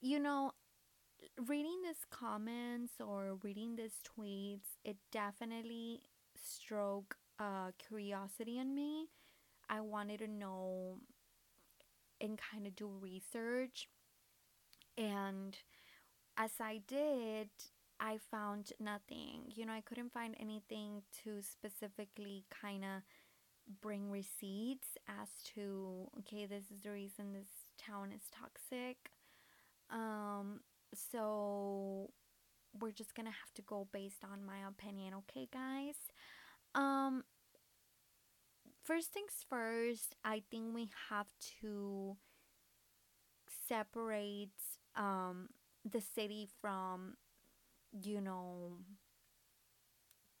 You 0.00 0.18
know, 0.18 0.52
reading 1.46 1.80
these 1.84 2.04
comments 2.10 2.94
or 3.04 3.38
reading 3.42 3.76
these 3.76 4.00
tweets, 4.04 4.78
it 4.84 4.96
definitely 5.10 6.02
stroke 6.36 7.16
uh, 7.38 7.70
curiosity 7.88 8.58
in 8.58 8.74
me. 8.74 9.08
I 9.68 9.80
wanted 9.80 10.18
to 10.20 10.28
know 10.28 10.98
and 12.20 12.38
kind 12.38 12.66
of 12.66 12.74
do 12.74 12.88
research. 13.00 13.88
And 14.96 15.56
as 16.36 16.52
I 16.60 16.80
did, 16.86 17.48
I 18.00 18.18
found 18.30 18.72
nothing. 18.80 19.52
You 19.54 19.66
know, 19.66 19.72
I 19.72 19.80
couldn't 19.80 20.12
find 20.12 20.34
anything 20.40 21.02
to 21.24 21.42
specifically 21.42 22.44
kind 22.50 22.84
of 22.84 23.02
bring 23.80 24.10
receipts 24.10 24.88
as 25.08 25.28
to, 25.54 26.08
okay, 26.20 26.46
this 26.46 26.64
is 26.70 26.82
the 26.82 26.90
reason 26.90 27.32
this 27.32 27.48
town 27.78 28.12
is 28.14 28.22
toxic. 28.32 29.10
Um, 29.90 30.60
so 30.94 32.10
we're 32.80 32.92
just 32.92 33.14
gonna 33.14 33.30
have 33.30 33.52
to 33.54 33.62
go 33.62 33.86
based 33.92 34.24
on 34.24 34.44
my 34.44 34.68
opinion, 34.68 35.14
okay, 35.14 35.48
guys? 35.52 35.96
Um, 36.78 37.24
first 38.84 39.12
things 39.12 39.44
first, 39.48 40.14
I 40.24 40.42
think 40.50 40.74
we 40.74 40.90
have 41.10 41.26
to 41.60 42.16
separate 43.68 44.50
um, 44.96 45.48
the 45.84 46.00
city 46.00 46.48
from, 46.60 47.16
you 48.02 48.20
know, 48.20 48.78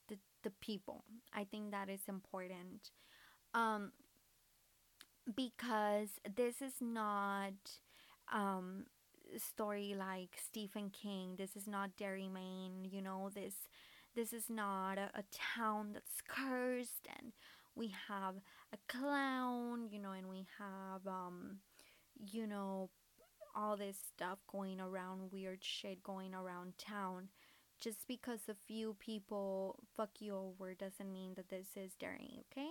the 0.08 0.18
the 0.42 0.50
people. 0.60 1.04
I 1.34 1.44
think 1.44 1.70
that 1.70 1.88
is 1.88 2.02
important. 2.08 2.90
Um, 3.54 3.92
because 5.34 6.08
this 6.36 6.62
is 6.62 6.74
not 6.80 7.52
um 8.32 8.84
story 9.36 9.94
like 9.98 10.36
Stephen 10.42 10.90
King. 10.90 11.34
This 11.36 11.54
is 11.56 11.66
not 11.66 11.96
Derry, 11.96 12.28
Maine. 12.28 12.84
You 12.90 13.02
know 13.02 13.30
this. 13.34 13.54
This 14.18 14.32
is 14.32 14.50
not 14.50 14.98
a, 14.98 15.10
a 15.14 15.22
town 15.30 15.90
that's 15.92 16.20
cursed, 16.26 17.06
and 17.20 17.30
we 17.76 17.94
have 18.08 18.34
a 18.72 18.76
clown. 18.88 19.86
You 19.92 20.00
know, 20.00 20.10
and 20.10 20.28
we 20.28 20.44
have 20.58 21.06
um, 21.06 21.58
you 22.26 22.44
know, 22.44 22.90
all 23.54 23.76
this 23.76 23.96
stuff 24.12 24.38
going 24.50 24.80
around, 24.80 25.30
weird 25.30 25.62
shit 25.62 26.02
going 26.02 26.34
around 26.34 26.78
town. 26.78 27.28
Just 27.80 28.08
because 28.08 28.40
a 28.48 28.54
few 28.54 28.96
people 28.98 29.78
fuck 29.96 30.10
you 30.18 30.34
over 30.34 30.74
doesn't 30.74 31.12
mean 31.12 31.34
that 31.36 31.48
this 31.48 31.68
is 31.76 31.94
Derry, 31.94 32.40
okay? 32.50 32.70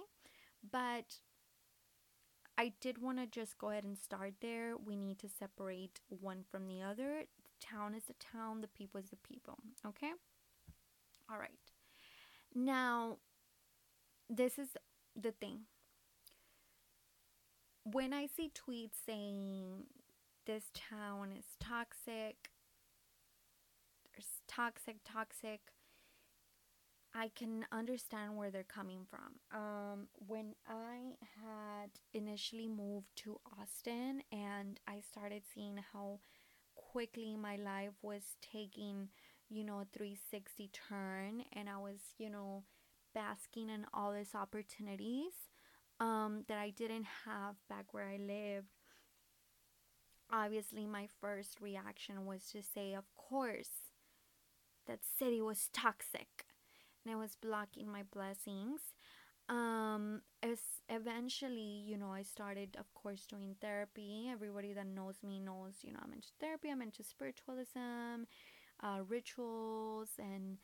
But 0.69 1.19
I 2.57 2.73
did 2.81 3.01
want 3.01 3.19
to 3.19 3.25
just 3.25 3.57
go 3.57 3.69
ahead 3.69 3.85
and 3.85 3.97
start 3.97 4.33
there. 4.41 4.75
We 4.75 4.97
need 4.97 5.17
to 5.19 5.29
separate 5.29 6.01
one 6.09 6.43
from 6.51 6.67
the 6.67 6.81
other. 6.81 7.21
The 7.21 7.65
town 7.65 7.95
is 7.95 8.03
the 8.03 8.15
town, 8.15 8.59
the 8.59 8.67
people 8.67 8.99
is 8.99 9.11
the 9.11 9.15
people. 9.15 9.57
Okay? 9.85 10.11
All 11.29 11.37
right. 11.37 11.51
Now, 12.55 13.17
this 14.29 14.57
is 14.57 14.69
the 15.15 15.31
thing. 15.31 15.61
When 17.83 18.13
I 18.13 18.27
see 18.27 18.51
tweets 18.53 18.95
saying 19.05 19.85
this 20.45 20.65
town 20.73 21.31
is 21.37 21.45
toxic, 21.59 22.49
there's 24.13 24.41
toxic, 24.47 24.97
toxic, 25.05 25.61
I 27.13 27.29
can 27.35 27.65
understand 27.71 28.35
where 28.35 28.51
they're 28.51 28.63
coming 28.63 29.05
from. 29.09 29.39
Um, 29.51 30.07
when 30.27 30.53
I 30.67 31.15
had 31.41 31.89
initially 32.13 32.67
moved 32.67 33.07
to 33.17 33.39
Austin 33.59 34.21
and 34.31 34.79
I 34.87 35.01
started 35.01 35.43
seeing 35.53 35.79
how 35.93 36.19
quickly 36.75 37.35
my 37.35 37.55
life 37.55 37.93
was 38.01 38.21
taking, 38.41 39.09
you 39.49 39.63
know, 39.63 39.79
a 39.79 39.85
360 39.85 40.69
turn, 40.89 41.43
and 41.53 41.69
I 41.69 41.77
was, 41.77 41.99
you 42.17 42.29
know, 42.29 42.63
basking 43.13 43.69
in 43.69 43.85
all 43.93 44.13
these 44.13 44.35
opportunities 44.35 45.33
um, 45.99 46.43
that 46.47 46.57
I 46.57 46.69
didn't 46.69 47.05
have 47.25 47.55
back 47.69 47.93
where 47.93 48.07
I 48.07 48.17
lived. 48.17 48.67
Obviously, 50.31 50.85
my 50.85 51.07
first 51.21 51.59
reaction 51.61 52.25
was 52.25 52.45
to 52.51 52.61
say, 52.61 52.93
of 52.93 53.05
course, 53.15 53.69
that 54.87 54.99
city 55.17 55.41
was 55.41 55.69
toxic 55.73 56.45
and 57.03 57.13
I 57.13 57.17
was 57.17 57.37
blocking 57.41 57.89
my 57.91 58.03
blessings. 58.03 58.81
Um, 59.49 60.21
as 60.43 60.59
eventually, 60.89 61.83
you 61.85 61.97
know, 61.97 62.11
I 62.11 62.23
started, 62.23 62.75
of 62.77 62.93
course, 62.93 63.25
doing 63.25 63.55
therapy. 63.61 64.27
Everybody 64.29 64.73
that 64.73 64.87
knows 64.87 65.15
me 65.23 65.39
knows, 65.39 65.75
you 65.83 65.93
know, 65.93 65.99
I'm 66.03 66.11
into 66.11 66.27
therapy. 66.39 66.69
I'm 66.69 66.81
into 66.81 67.03
spiritualism, 67.03 68.27
uh, 68.81 68.99
rituals, 69.07 70.09
and 70.19 70.57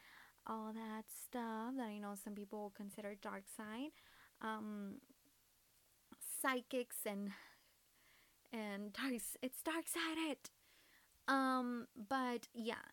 all 0.47 0.73
that 0.73 1.05
stuff 1.07 1.75
that 1.77 1.87
I 1.87 1.97
know 1.99 2.15
some 2.21 2.33
people 2.35 2.73
consider 2.75 3.15
dark 3.21 3.43
side. 3.55 3.91
Um, 4.41 4.95
psychics 6.41 7.05
and 7.05 7.31
and 8.51 8.93
dark, 8.93 9.13
it's 9.41 9.61
dark 9.63 9.85
sided. 9.87 10.37
Um, 11.27 11.87
but 12.09 12.47
yeah 12.53 12.85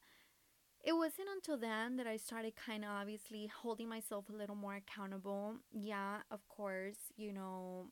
it 0.83 0.95
wasn't 0.95 1.29
until 1.35 1.59
then 1.59 1.97
that 1.97 2.07
I 2.07 2.17
started 2.17 2.55
kind 2.57 2.85
of 2.85 2.91
obviously 2.91 3.47
holding 3.63 3.89
myself 3.89 4.27
a 4.31 4.37
little 4.37 4.55
more 4.57 4.77
accountable. 4.77 5.57
Yeah, 5.73 6.19
of 6.31 6.47
course, 6.49 7.13
you 7.17 7.33
know, 7.33 7.89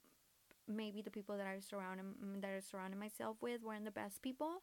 maybe 0.69 1.03
the 1.03 1.11
people 1.11 1.37
that 1.37 1.47
I 1.47 1.61
surrounded 1.61 2.05
that 2.43 2.51
I 2.57 2.61
surrounded 2.61 2.99
myself 2.99 3.39
with 3.43 3.63
weren't 3.63 3.85
the 3.85 3.91
best 3.91 4.23
people, 4.23 4.63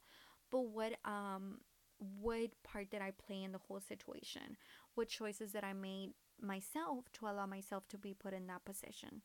but 0.52 0.62
what 0.62 0.94
um 1.06 1.60
what 2.00 2.52
part 2.64 2.90
did 2.92 3.02
I 3.02 3.12
play 3.12 3.44
in 3.44 3.52
the 3.52 3.60
whole 3.68 3.80
situation? 3.80 4.58
What 4.96 5.10
choices 5.10 5.52
that 5.54 5.64
I 5.64 5.74
made 5.74 6.12
myself 6.42 7.06
to 7.14 7.28
allow 7.28 7.46
myself 7.46 7.88
to 7.90 7.98
be 7.98 8.14
put 8.14 8.34
in 8.34 8.48
that 8.48 8.66
position? 8.66 9.22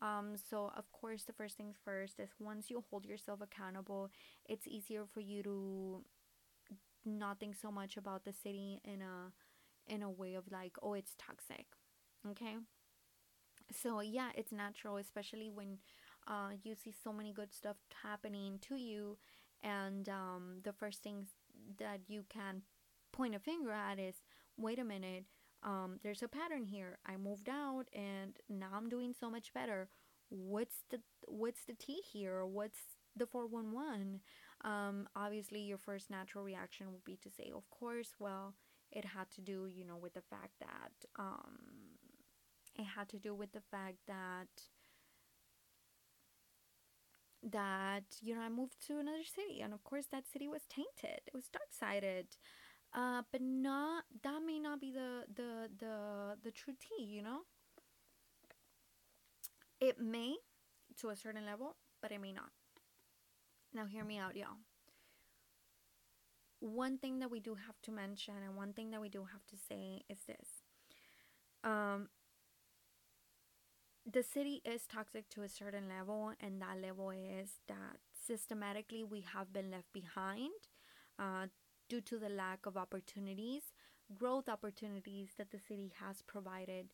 Um, 0.00 0.34
so 0.36 0.72
of 0.76 0.90
course 0.92 1.24
the 1.24 1.32
first 1.32 1.56
things 1.56 1.76
first 1.84 2.18
is 2.18 2.30
once 2.40 2.70
you 2.70 2.84
hold 2.90 3.06
yourself 3.06 3.40
accountable, 3.40 4.10
it's 4.48 4.66
easier 4.66 5.04
for 5.12 5.20
you 5.20 5.42
to 5.44 6.04
not 7.04 7.40
think 7.40 7.56
so 7.56 7.70
much 7.70 7.96
about 7.96 8.24
the 8.24 8.32
city 8.32 8.80
in 8.84 9.02
a 9.02 9.32
in 9.92 10.02
a 10.02 10.10
way 10.10 10.34
of 10.34 10.44
like 10.50 10.72
oh 10.82 10.94
it's 10.94 11.14
toxic 11.18 11.66
okay 12.28 12.54
so 13.72 14.00
yeah 14.00 14.28
it's 14.36 14.52
natural 14.52 14.96
especially 14.96 15.50
when 15.50 15.78
uh, 16.28 16.50
you 16.62 16.74
see 16.76 16.92
so 16.92 17.12
many 17.12 17.32
good 17.32 17.52
stuff 17.52 17.76
happening 18.02 18.58
to 18.60 18.76
you 18.76 19.18
and 19.64 20.08
um, 20.08 20.58
the 20.62 20.72
first 20.72 21.02
things 21.02 21.28
that 21.78 22.00
you 22.08 22.24
can 22.28 22.62
point 23.12 23.34
a 23.34 23.38
finger 23.38 23.72
at 23.72 23.98
is 23.98 24.16
wait 24.56 24.78
a 24.78 24.84
minute 24.84 25.24
um, 25.64 26.00
there's 26.02 26.24
a 26.24 26.28
pattern 26.28 26.64
here. 26.64 26.98
I 27.06 27.16
moved 27.16 27.48
out 27.48 27.84
and 27.92 28.36
now 28.48 28.70
i'm 28.74 28.88
doing 28.88 29.14
so 29.18 29.30
much 29.30 29.54
better. 29.54 29.88
What's 30.28 30.82
the 30.90 30.98
what's 31.28 31.64
the 31.64 31.74
tea 31.74 32.00
here? 32.12 32.44
What's 32.44 32.80
the 33.16 33.26
411 33.26 34.20
um, 34.64 35.08
obviously, 35.16 35.60
your 35.60 35.78
first 35.78 36.10
natural 36.10 36.44
reaction 36.44 36.92
would 36.92 37.04
be 37.04 37.18
to 37.22 37.30
say, 37.30 37.50
of 37.54 37.68
course, 37.70 38.14
well, 38.18 38.54
it 38.92 39.04
had 39.04 39.30
to 39.32 39.40
do, 39.40 39.66
you 39.66 39.84
know, 39.84 39.96
with 39.96 40.14
the 40.14 40.22
fact 40.22 40.52
that, 40.60 40.92
um, 41.18 41.58
it 42.78 42.84
had 42.84 43.08
to 43.08 43.18
do 43.18 43.34
with 43.34 43.52
the 43.52 43.60
fact 43.70 43.96
that, 44.06 44.46
that, 47.42 48.04
you 48.20 48.34
know, 48.34 48.40
I 48.40 48.48
moved 48.48 48.86
to 48.86 48.98
another 48.98 49.24
city. 49.24 49.60
And 49.62 49.72
of 49.72 49.82
course, 49.84 50.06
that 50.12 50.24
city 50.32 50.48
was 50.48 50.62
tainted, 50.68 51.20
it 51.26 51.34
was 51.34 51.48
dark 51.48 51.68
sided. 51.70 52.26
Uh, 52.94 53.22
but 53.32 53.40
not 53.40 54.04
that 54.22 54.40
may 54.44 54.58
not 54.58 54.78
be 54.78 54.92
the 54.92 55.24
the 55.34 55.70
the 55.78 56.36
the 56.44 56.50
true 56.50 56.74
tea, 56.78 57.04
you 57.04 57.22
know. 57.22 57.40
It 59.80 59.98
may, 59.98 60.36
to 60.98 61.08
a 61.08 61.16
certain 61.16 61.44
level, 61.44 61.76
but 62.00 62.12
it 62.12 62.20
may 62.20 62.32
not. 62.32 62.50
Now, 63.74 63.86
hear 63.86 64.04
me 64.04 64.18
out, 64.18 64.36
y'all. 64.36 64.60
One 66.60 66.98
thing 66.98 67.18
that 67.18 67.30
we 67.30 67.40
do 67.40 67.56
have 67.56 67.80
to 67.82 67.90
mention, 67.90 68.34
and 68.46 68.56
one 68.56 68.72
thing 68.74 68.90
that 68.90 69.00
we 69.00 69.08
do 69.08 69.24
have 69.24 69.44
to 69.46 69.56
say 69.56 70.02
is 70.08 70.18
this. 70.28 70.62
Um, 71.64 72.08
the 74.10 74.22
city 74.22 74.60
is 74.64 74.82
toxic 74.86 75.28
to 75.30 75.42
a 75.42 75.48
certain 75.48 75.88
level, 75.88 76.32
and 76.40 76.60
that 76.60 76.80
level 76.82 77.10
is 77.10 77.60
that 77.68 77.98
systematically 78.26 79.04
we 79.04 79.24
have 79.32 79.52
been 79.52 79.70
left 79.70 79.92
behind 79.92 80.50
uh, 81.18 81.46
due 81.88 82.00
to 82.00 82.18
the 82.18 82.28
lack 82.28 82.66
of 82.66 82.76
opportunities, 82.76 83.62
growth 84.18 84.48
opportunities 84.48 85.30
that 85.38 85.50
the 85.50 85.58
city 85.58 85.92
has 86.00 86.22
provided, 86.22 86.88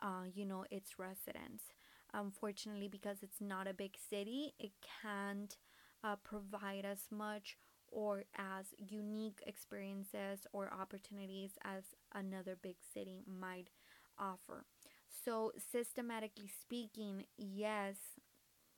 uh, 0.00 0.24
you 0.34 0.44
know, 0.44 0.64
its 0.70 0.98
residents. 0.98 1.64
Unfortunately, 2.12 2.88
because 2.88 3.18
it's 3.22 3.40
not 3.40 3.68
a 3.68 3.74
big 3.74 3.94
city, 4.10 4.54
it 4.58 4.72
can't 5.02 5.56
uh, 6.02 6.16
provide 6.24 6.84
as 6.84 7.06
much 7.10 7.56
or 7.90 8.24
as 8.36 8.66
unique 8.78 9.42
experiences 9.46 10.46
or 10.52 10.72
opportunities 10.72 11.52
as 11.64 11.84
another 12.14 12.56
big 12.60 12.76
city 12.94 13.22
might 13.26 13.68
offer. 14.18 14.64
So, 15.08 15.52
systematically 15.72 16.48
speaking, 16.48 17.26
yes, 17.36 17.96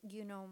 you 0.02 0.24
know, 0.24 0.50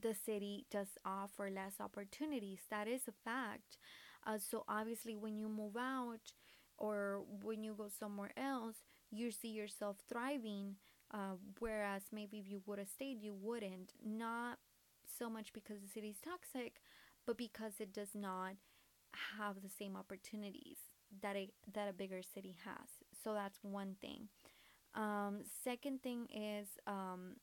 the 0.00 0.14
city 0.14 0.64
does 0.70 0.88
offer 1.04 1.50
less 1.50 1.74
opportunities. 1.80 2.60
That 2.70 2.88
is 2.88 3.02
a 3.08 3.12
fact. 3.24 3.76
Uh, 4.26 4.38
so, 4.38 4.64
obviously, 4.68 5.16
when 5.16 5.36
you 5.36 5.48
move 5.48 5.76
out 5.76 6.32
or 6.78 7.22
when 7.42 7.62
you 7.62 7.74
go 7.76 7.88
somewhere 7.88 8.32
else, 8.36 8.76
you 9.10 9.30
see 9.30 9.48
yourself 9.48 9.96
thriving. 10.08 10.76
Uh, 11.12 11.36
whereas 11.58 12.04
maybe 12.10 12.38
if 12.38 12.48
you 12.48 12.62
would 12.66 12.78
have 12.78 12.88
stayed, 12.88 13.20
you 13.20 13.34
wouldn't. 13.34 13.92
Not 14.04 14.58
so 15.18 15.28
much 15.28 15.52
because 15.52 15.80
the 15.82 15.88
city 15.88 16.08
is 16.08 16.16
toxic, 16.24 16.80
but 17.26 17.36
because 17.36 17.74
it 17.80 17.92
does 17.92 18.14
not 18.14 18.52
have 19.38 19.62
the 19.62 19.68
same 19.68 19.96
opportunities 19.96 20.78
that 21.22 21.36
a 21.36 21.50
that 21.74 21.88
a 21.88 21.92
bigger 21.92 22.22
city 22.22 22.56
has. 22.64 23.01
So 23.22 23.34
that's 23.34 23.58
one 23.62 23.96
thing. 24.00 24.28
Um, 24.94 25.40
second 25.64 26.02
thing 26.02 26.26
is, 26.34 26.68
um, 26.86 27.36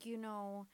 you 0.00 0.16
know, 0.16 0.66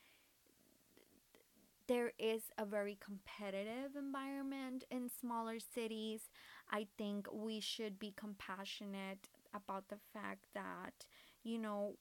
there 1.86 2.12
is 2.18 2.42
a 2.58 2.64
very 2.64 2.96
competitive 3.04 3.96
environment 3.98 4.84
in 4.90 5.08
smaller 5.08 5.58
cities. 5.58 6.30
I 6.70 6.86
think 6.96 7.26
we 7.32 7.60
should 7.60 7.98
be 7.98 8.12
compassionate 8.16 9.28
about 9.54 9.88
the 9.88 9.98
fact 10.12 10.46
that, 10.54 11.06
you 11.42 11.58
know, 11.58 11.96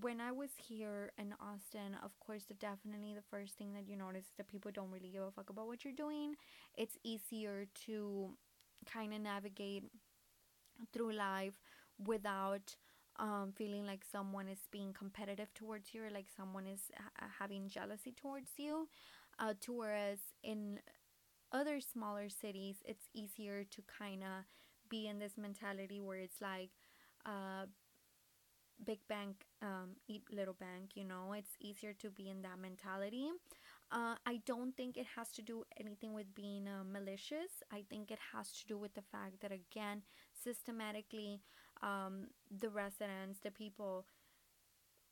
when 0.00 0.20
I 0.20 0.32
was 0.32 0.50
here 0.56 1.12
in 1.18 1.34
Austin, 1.40 1.96
of 2.04 2.18
course, 2.20 2.44
the, 2.44 2.54
definitely 2.54 3.14
the 3.14 3.22
first 3.30 3.56
thing 3.56 3.72
that 3.74 3.86
you 3.86 3.96
notice 3.96 4.24
is 4.24 4.32
that 4.36 4.48
people 4.48 4.70
don't 4.70 4.90
really 4.90 5.10
give 5.10 5.22
a 5.22 5.30
fuck 5.30 5.50
about 5.50 5.66
what 5.66 5.84
you're 5.84 5.94
doing. 5.94 6.34
It's 6.76 6.96
easier 7.04 7.66
to 7.86 8.30
kind 8.90 9.14
of 9.14 9.20
navigate 9.20 9.84
through 10.92 11.12
life 11.12 11.54
without 12.04 12.74
um, 13.18 13.52
feeling 13.56 13.86
like 13.86 14.04
someone 14.10 14.48
is 14.48 14.66
being 14.70 14.92
competitive 14.92 15.52
towards 15.54 15.92
you 15.94 16.04
or 16.04 16.10
like 16.10 16.26
someone 16.34 16.66
is 16.66 16.80
ha- 16.96 17.28
having 17.38 17.68
jealousy 17.68 18.12
towards 18.12 18.50
you. 18.56 18.88
Uh, 19.38 19.54
to 19.60 19.72
whereas 19.72 20.18
in 20.42 20.78
other 21.52 21.80
smaller 21.80 22.28
cities, 22.28 22.76
it's 22.84 23.08
easier 23.14 23.64
to 23.64 23.82
kind 23.98 24.22
of 24.22 24.44
be 24.88 25.06
in 25.08 25.18
this 25.18 25.36
mentality 25.38 26.00
where 26.00 26.18
it's 26.18 26.40
like, 26.40 26.70
uh, 27.26 27.66
big 28.84 28.98
bank 29.08 29.46
um, 29.62 29.90
eat 30.08 30.22
little 30.32 30.54
bank 30.54 30.90
you 30.94 31.04
know 31.04 31.32
it's 31.36 31.54
easier 31.60 31.92
to 31.92 32.10
be 32.10 32.28
in 32.28 32.42
that 32.42 32.58
mentality 32.60 33.28
uh, 33.92 34.14
i 34.26 34.40
don't 34.44 34.76
think 34.76 34.96
it 34.96 35.06
has 35.16 35.30
to 35.30 35.40
do 35.42 35.62
anything 35.78 36.12
with 36.14 36.34
being 36.34 36.66
uh, 36.66 36.82
malicious 36.90 37.62
i 37.72 37.84
think 37.88 38.10
it 38.10 38.18
has 38.32 38.50
to 38.52 38.66
do 38.66 38.76
with 38.76 38.92
the 38.94 39.02
fact 39.12 39.40
that 39.40 39.52
again 39.52 40.02
systematically 40.42 41.40
um, 41.82 42.28
the 42.60 42.68
residents 42.68 43.40
the 43.42 43.50
people 43.50 44.06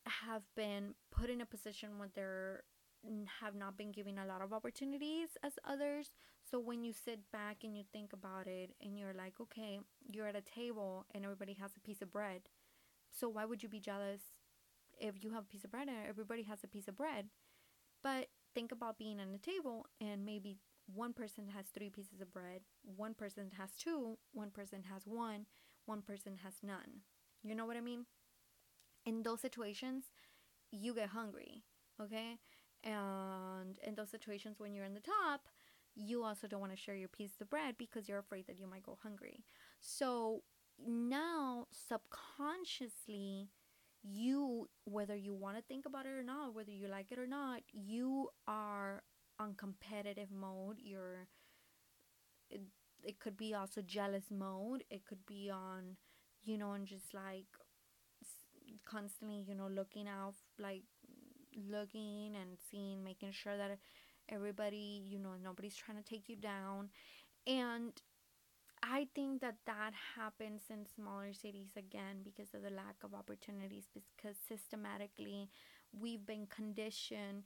have 0.06 0.42
been 0.56 0.94
put 1.10 1.30
in 1.30 1.40
a 1.40 1.46
position 1.46 1.98
where 1.98 2.08
they're 2.14 2.62
have 3.40 3.54
not 3.54 3.78
been 3.78 3.92
given 3.92 4.18
a 4.18 4.26
lot 4.26 4.42
of 4.42 4.52
opportunities 4.52 5.30
as 5.42 5.52
others 5.66 6.12
so 6.50 6.60
when 6.60 6.84
you 6.84 6.92
sit 6.92 7.18
back 7.32 7.58
and 7.64 7.74
you 7.74 7.82
think 7.92 8.12
about 8.12 8.46
it 8.46 8.72
and 8.82 8.98
you're 8.98 9.14
like 9.14 9.32
okay 9.40 9.78
you're 10.06 10.26
at 10.26 10.36
a 10.36 10.42
table 10.42 11.06
and 11.14 11.24
everybody 11.24 11.54
has 11.54 11.70
a 11.76 11.80
piece 11.80 12.02
of 12.02 12.12
bread 12.12 12.42
so 13.10 13.28
why 13.28 13.44
would 13.44 13.62
you 13.62 13.68
be 13.68 13.80
jealous 13.80 14.20
if 14.98 15.22
you 15.22 15.30
have 15.32 15.44
a 15.44 15.52
piece 15.52 15.64
of 15.64 15.70
bread 15.70 15.88
and 15.88 15.96
everybody 16.08 16.42
has 16.44 16.62
a 16.62 16.68
piece 16.68 16.88
of 16.88 16.96
bread? 16.96 17.28
But 18.02 18.28
think 18.54 18.72
about 18.72 18.98
being 18.98 19.20
on 19.20 19.34
a 19.34 19.38
table 19.38 19.86
and 20.00 20.24
maybe 20.24 20.58
one 20.94 21.12
person 21.12 21.48
has 21.48 21.66
three 21.66 21.90
pieces 21.90 22.20
of 22.20 22.32
bread, 22.32 22.60
one 22.84 23.14
person 23.14 23.50
has 23.58 23.70
two, 23.72 24.18
one 24.32 24.50
person 24.50 24.84
has 24.92 25.06
one, 25.06 25.46
one 25.86 26.02
person 26.02 26.38
has 26.44 26.54
none. 26.62 27.02
You 27.42 27.54
know 27.54 27.66
what 27.66 27.76
I 27.76 27.80
mean? 27.80 28.06
In 29.06 29.22
those 29.22 29.40
situations, 29.40 30.04
you 30.70 30.94
get 30.94 31.08
hungry, 31.08 31.64
okay? 32.00 32.38
And 32.84 33.78
in 33.86 33.94
those 33.94 34.10
situations 34.10 34.58
when 34.58 34.74
you're 34.74 34.84
in 34.84 34.94
the 34.94 35.00
top, 35.00 35.42
you 35.94 36.22
also 36.22 36.46
don't 36.46 36.60
want 36.60 36.72
to 36.72 36.78
share 36.78 36.94
your 36.94 37.08
piece 37.08 37.40
of 37.40 37.50
bread 37.50 37.74
because 37.78 38.08
you're 38.08 38.18
afraid 38.18 38.46
that 38.46 38.58
you 38.58 38.66
might 38.66 38.84
go 38.84 38.98
hungry. 39.02 39.44
So 39.80 40.42
now 40.86 41.66
subconsciously 41.70 43.48
you 44.02 44.68
whether 44.84 45.14
you 45.14 45.34
want 45.34 45.56
to 45.56 45.62
think 45.62 45.84
about 45.84 46.06
it 46.06 46.10
or 46.10 46.22
not 46.22 46.54
whether 46.54 46.70
you 46.70 46.88
like 46.88 47.12
it 47.12 47.18
or 47.18 47.26
not 47.26 47.60
you 47.70 48.28
are 48.48 49.02
on 49.40 49.54
competitive 49.54 50.30
mode 50.32 50.78
you're 50.80 51.28
it, 52.50 52.60
it 53.02 53.18
could 53.20 53.36
be 53.36 53.54
also 53.54 53.80
jealous 53.82 54.24
mode 54.30 54.84
it 54.90 55.04
could 55.06 55.24
be 55.26 55.50
on 55.50 55.96
you 56.42 56.58
know 56.58 56.72
and 56.72 56.86
just 56.86 57.14
like 57.14 57.46
constantly 58.86 59.44
you 59.46 59.54
know 59.54 59.68
looking 59.68 60.06
out 60.08 60.34
like 60.58 60.82
looking 61.70 62.34
and 62.40 62.58
seeing 62.70 63.02
making 63.02 63.32
sure 63.32 63.56
that 63.56 63.78
everybody 64.28 65.02
you 65.04 65.18
know 65.18 65.32
nobody's 65.42 65.76
trying 65.76 65.98
to 65.98 66.04
take 66.04 66.28
you 66.28 66.36
down. 66.36 66.88
And 67.46 67.92
I 68.82 69.08
think 69.14 69.40
that 69.42 69.56
that 69.66 69.92
happens 70.16 70.62
in 70.70 70.86
smaller 70.86 71.32
cities 71.34 71.70
again 71.76 72.18
because 72.24 72.54
of 72.54 72.62
the 72.62 72.70
lack 72.70 72.96
of 73.04 73.14
opportunities, 73.14 73.88
because 73.94 74.36
systematically 74.48 75.50
we've 75.98 76.26
been 76.26 76.46
conditioned 76.46 77.44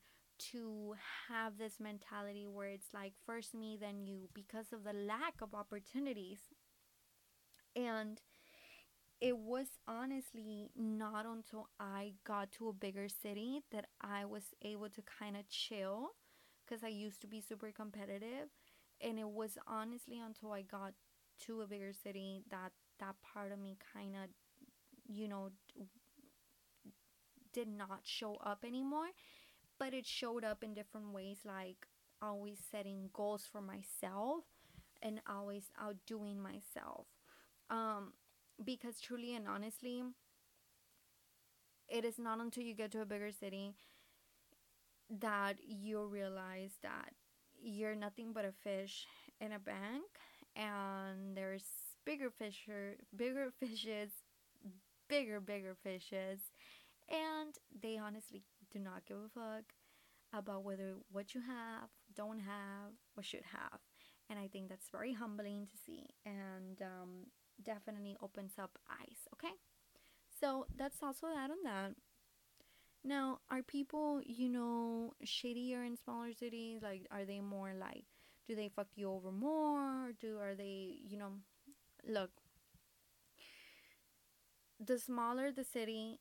to 0.52 0.94
have 1.28 1.58
this 1.58 1.80
mentality 1.80 2.46
where 2.46 2.68
it's 2.68 2.92
like 2.94 3.12
first 3.26 3.54
me, 3.54 3.78
then 3.80 4.00
you, 4.06 4.28
because 4.34 4.72
of 4.72 4.84
the 4.84 4.92
lack 4.92 5.40
of 5.42 5.54
opportunities. 5.54 6.40
And 7.76 8.20
it 9.20 9.38
was 9.38 9.66
honestly 9.88 10.70
not 10.76 11.24
until 11.26 11.68
I 11.80 12.14
got 12.26 12.52
to 12.52 12.68
a 12.68 12.72
bigger 12.72 13.08
city 13.08 13.60
that 13.72 13.86
I 14.00 14.24
was 14.24 14.42
able 14.62 14.88
to 14.90 15.02
kind 15.02 15.36
of 15.36 15.48
chill 15.48 16.10
because 16.66 16.84
I 16.84 16.88
used 16.88 17.20
to 17.22 17.26
be 17.26 17.40
super 17.40 17.70
competitive. 17.72 18.48
And 19.00 19.18
it 19.18 19.28
was 19.28 19.58
honestly 19.66 20.20
until 20.20 20.52
I 20.52 20.62
got 20.62 20.94
to 21.46 21.62
a 21.62 21.66
bigger 21.66 21.92
city 21.92 22.42
that 22.50 22.72
that 23.00 23.16
part 23.22 23.52
of 23.52 23.58
me 23.58 23.76
kind 23.92 24.14
of 24.14 24.30
you 25.08 25.28
know 25.28 25.50
did 27.52 27.68
not 27.68 28.00
show 28.02 28.36
up 28.44 28.64
anymore 28.66 29.08
but 29.78 29.94
it 29.94 30.06
showed 30.06 30.44
up 30.44 30.62
in 30.62 30.74
different 30.74 31.12
ways 31.12 31.38
like 31.44 31.86
always 32.22 32.58
setting 32.70 33.10
goals 33.12 33.46
for 33.50 33.60
myself 33.60 34.44
and 35.02 35.20
always 35.28 35.70
outdoing 35.80 36.40
myself. 36.40 37.06
Um 37.70 38.12
because 38.64 39.00
truly 39.00 39.34
and 39.34 39.48
honestly 39.48 40.02
it 41.88 42.04
is 42.04 42.18
not 42.18 42.40
until 42.40 42.62
you 42.62 42.74
get 42.74 42.90
to 42.92 43.00
a 43.00 43.04
bigger 43.04 43.30
city 43.32 43.72
that 45.20 45.56
you 45.66 46.04
realize 46.06 46.72
that 46.82 47.12
you're 47.62 47.94
nothing 47.94 48.32
but 48.32 48.44
a 48.44 48.52
fish 48.52 49.06
in 49.40 49.52
a 49.52 49.58
bank 49.58 50.04
and 50.56 51.36
there's 51.36 51.64
bigger 52.04 52.30
fisher 52.30 52.96
bigger 53.16 53.50
fishes 53.60 54.10
bigger 55.08 55.40
bigger 55.40 55.76
fishes 55.82 56.40
and 57.08 57.54
they 57.82 57.98
honestly 57.98 58.42
do 58.74 58.80
not 58.80 59.06
give 59.06 59.18
a 59.18 59.28
fuck 59.28 59.64
about 60.32 60.64
whether 60.64 60.94
what 61.12 61.34
you 61.34 61.40
have 61.40 61.88
don't 62.14 62.40
have 62.40 62.92
or 63.16 63.22
should 63.22 63.44
have. 63.52 63.80
And 64.28 64.38
i 64.38 64.48
think 64.48 64.68
that's 64.68 64.90
very 64.90 65.12
humbling 65.12 65.66
to 65.66 65.76
see 65.86 66.06
and 66.26 66.80
um, 66.82 67.26
definitely 67.62 68.16
opens 68.20 68.54
up 68.58 68.78
eyes 68.90 69.28
okay? 69.34 69.54
So 70.40 70.66
that's 70.76 71.02
also 71.02 71.28
that 71.28 71.50
on 71.50 71.62
that. 71.64 71.94
Now 73.04 73.40
are 73.50 73.62
people 73.62 74.20
you 74.24 74.48
know 74.48 75.14
shadier 75.22 75.84
in 75.84 75.96
smaller 75.96 76.32
cities? 76.32 76.80
Like 76.82 77.06
are 77.10 77.24
they 77.24 77.40
more 77.40 77.72
like 77.78 78.04
do 78.46 78.54
they 78.56 78.68
fuck 78.68 78.88
you 78.96 79.10
over 79.10 79.30
more? 79.30 80.12
Do 80.20 80.38
are 80.38 80.54
they 80.54 80.96
you 81.06 81.18
know 81.18 81.32
look 82.08 82.30
the 84.80 84.98
smaller 84.98 85.52
the 85.52 85.64
city 85.64 86.20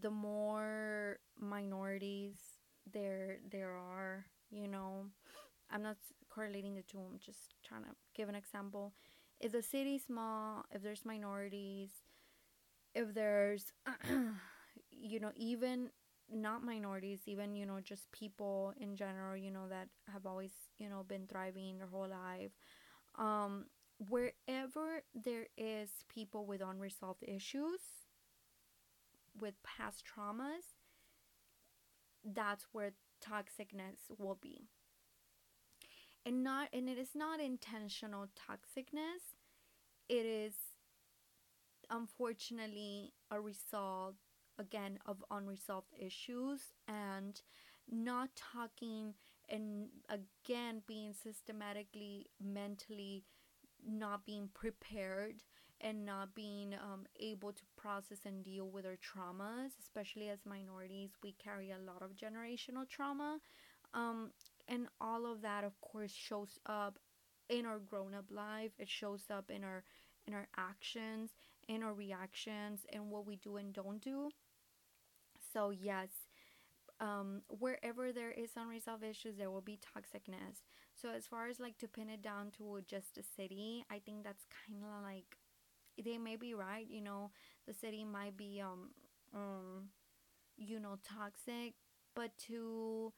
the 0.00 0.10
more 0.10 1.18
minorities 1.38 2.36
there 2.92 3.38
there 3.50 3.72
are 3.72 4.26
you 4.50 4.66
know 4.68 5.04
i'm 5.70 5.82
not 5.82 5.96
correlating 6.30 6.74
the 6.74 6.82
two 6.82 6.98
i'm 6.98 7.18
just 7.18 7.54
trying 7.66 7.82
to 7.82 7.90
give 8.14 8.28
an 8.28 8.34
example. 8.34 8.92
If 9.40 9.52
the 9.52 9.62
city's 9.62 10.04
small 10.04 10.64
if 10.72 10.82
there's 10.82 11.04
minorities 11.04 11.90
if 12.94 13.14
there's 13.14 13.72
you 14.90 15.20
know 15.20 15.32
even 15.36 15.90
not 16.30 16.62
minorities 16.62 17.20
even 17.26 17.54
you 17.54 17.64
know 17.66 17.80
just 17.80 18.10
people 18.12 18.74
in 18.80 18.96
general 18.96 19.36
you 19.36 19.50
know 19.50 19.68
that 19.68 19.88
have 20.12 20.26
always 20.26 20.52
you 20.78 20.88
know 20.88 21.04
been 21.06 21.26
thriving 21.26 21.78
their 21.78 21.86
whole 21.86 22.08
life 22.08 22.52
um 23.18 23.66
wherever 24.08 25.02
there 25.14 25.46
is 25.56 25.90
people 26.08 26.46
with 26.46 26.60
unresolved 26.62 27.22
issues 27.26 27.80
with 29.40 29.54
past 29.62 30.04
traumas 30.04 30.74
that's 32.24 32.66
where 32.72 32.92
toxicness 33.24 34.10
will 34.18 34.38
be. 34.40 34.68
And 36.24 36.42
not 36.42 36.68
and 36.72 36.88
it 36.88 36.98
is 36.98 37.10
not 37.14 37.40
intentional 37.40 38.26
toxicness. 38.26 39.36
It 40.08 40.26
is 40.26 40.52
unfortunately 41.90 43.12
a 43.30 43.40
result 43.40 44.16
again 44.58 44.98
of 45.06 45.24
unresolved 45.30 45.94
issues 45.98 46.60
and 46.86 47.40
not 47.90 48.28
talking 48.36 49.14
and 49.48 49.88
again 50.10 50.82
being 50.86 51.14
systematically 51.14 52.26
mentally 52.42 53.24
not 53.86 54.26
being 54.26 54.50
prepared 54.52 55.44
and 55.80 56.04
not 56.04 56.34
being 56.34 56.74
um, 56.74 57.06
able 57.20 57.52
to 57.52 57.62
process 57.76 58.18
and 58.26 58.44
deal 58.44 58.68
with 58.68 58.84
our 58.84 58.96
traumas 58.96 59.70
especially 59.80 60.28
as 60.28 60.40
minorities 60.44 61.10
we 61.22 61.32
carry 61.42 61.70
a 61.70 61.78
lot 61.78 62.02
of 62.02 62.10
generational 62.16 62.88
trauma. 62.88 63.38
Um, 63.94 64.30
and 64.68 64.86
all 65.00 65.30
of 65.30 65.42
that 65.42 65.64
of 65.64 65.80
course 65.80 66.12
shows 66.12 66.58
up 66.66 66.98
in 67.48 67.64
our 67.64 67.78
grown-up 67.78 68.26
life. 68.30 68.72
It 68.78 68.88
shows 68.88 69.24
up 69.30 69.50
in 69.50 69.64
our 69.64 69.84
in 70.26 70.34
our 70.34 70.48
actions 70.56 71.30
in 71.68 71.82
our 71.82 71.94
reactions 71.94 72.86
and 72.92 73.10
what 73.10 73.26
we 73.26 73.36
do 73.36 73.56
and 73.56 73.72
don't 73.72 74.02
do. 74.02 74.30
So 75.52 75.70
yes 75.70 76.10
um, 77.00 77.42
wherever 77.48 78.12
there 78.12 78.32
is 78.32 78.50
unresolved 78.56 79.04
issues 79.04 79.36
there 79.36 79.50
will 79.50 79.60
be 79.60 79.78
toxicness. 79.78 80.62
So 80.94 81.10
as 81.10 81.26
far 81.26 81.48
as 81.48 81.60
like 81.60 81.78
to 81.78 81.88
pin 81.88 82.10
it 82.10 82.22
down 82.22 82.50
to 82.58 82.80
just 82.86 83.18
a 83.18 83.22
city 83.22 83.84
i 83.90 84.00
think 84.00 84.24
that's 84.24 84.44
kind 84.66 84.82
of 84.84 85.02
like 85.02 85.37
they 86.04 86.18
may 86.18 86.36
be 86.36 86.54
right 86.54 86.86
you 86.88 87.00
know 87.00 87.30
the 87.66 87.74
city 87.74 88.04
might 88.04 88.36
be 88.36 88.60
um 88.60 88.90
um 89.34 89.88
you 90.56 90.80
know 90.80 90.98
toxic 91.04 91.74
but 92.14 92.30
to 92.38 93.12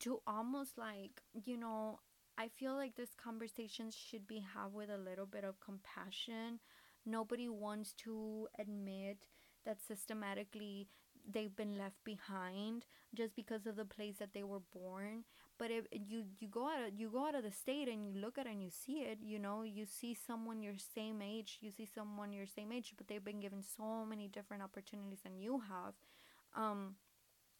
to 0.00 0.20
almost 0.26 0.76
like 0.76 1.22
you 1.44 1.56
know 1.56 1.98
i 2.38 2.48
feel 2.48 2.74
like 2.74 2.94
this 2.96 3.14
conversation 3.22 3.90
should 3.90 4.26
be 4.26 4.40
had 4.40 4.72
with 4.72 4.90
a 4.90 4.96
little 4.98 5.26
bit 5.26 5.44
of 5.44 5.60
compassion. 5.60 6.58
Nobody 7.06 7.48
wants 7.50 7.92
to 8.04 8.48
admit 8.58 9.18
that 9.66 9.80
systematically 9.82 10.88
they've 11.30 11.54
been 11.54 11.76
left 11.76 12.02
behind 12.04 12.86
just 13.14 13.36
because 13.36 13.66
of 13.66 13.76
the 13.76 13.84
place 13.84 14.16
that 14.18 14.32
they 14.32 14.42
were 14.42 14.60
born 14.72 15.24
but 15.58 15.70
if 15.70 15.84
you 15.92 16.24
you 16.38 16.48
go 16.48 16.66
out 16.68 16.88
of, 16.88 16.98
you 16.98 17.08
go 17.08 17.26
out 17.26 17.34
of 17.34 17.42
the 17.44 17.50
state 17.50 17.88
and 17.88 18.04
you 18.06 18.20
look 18.20 18.38
at 18.38 18.46
it 18.46 18.52
and 18.52 18.62
you 18.62 18.70
see 18.70 19.00
it 19.02 19.18
you 19.22 19.38
know 19.38 19.62
you 19.62 19.86
see 19.86 20.14
someone 20.14 20.62
your 20.62 20.76
same 20.94 21.22
age 21.22 21.58
you 21.60 21.70
see 21.70 21.86
someone 21.92 22.32
your 22.32 22.46
same 22.46 22.72
age 22.72 22.92
but 22.96 23.08
they've 23.08 23.24
been 23.24 23.40
given 23.40 23.62
so 23.62 24.04
many 24.04 24.28
different 24.28 24.62
opportunities 24.62 25.20
than 25.22 25.38
you 25.38 25.60
have 25.68 25.94
um 26.56 26.94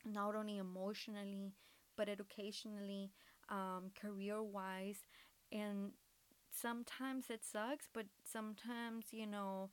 not 0.04 0.34
only 0.34 0.58
emotionally 0.58 1.52
but 1.96 2.08
educationally 2.08 3.10
um 3.48 3.90
career 4.00 4.42
wise 4.42 5.00
and 5.52 5.92
sometimes 6.50 7.26
it 7.30 7.44
sucks 7.44 7.88
but 7.92 8.06
sometimes 8.24 9.06
you 9.12 9.26
know 9.26 9.70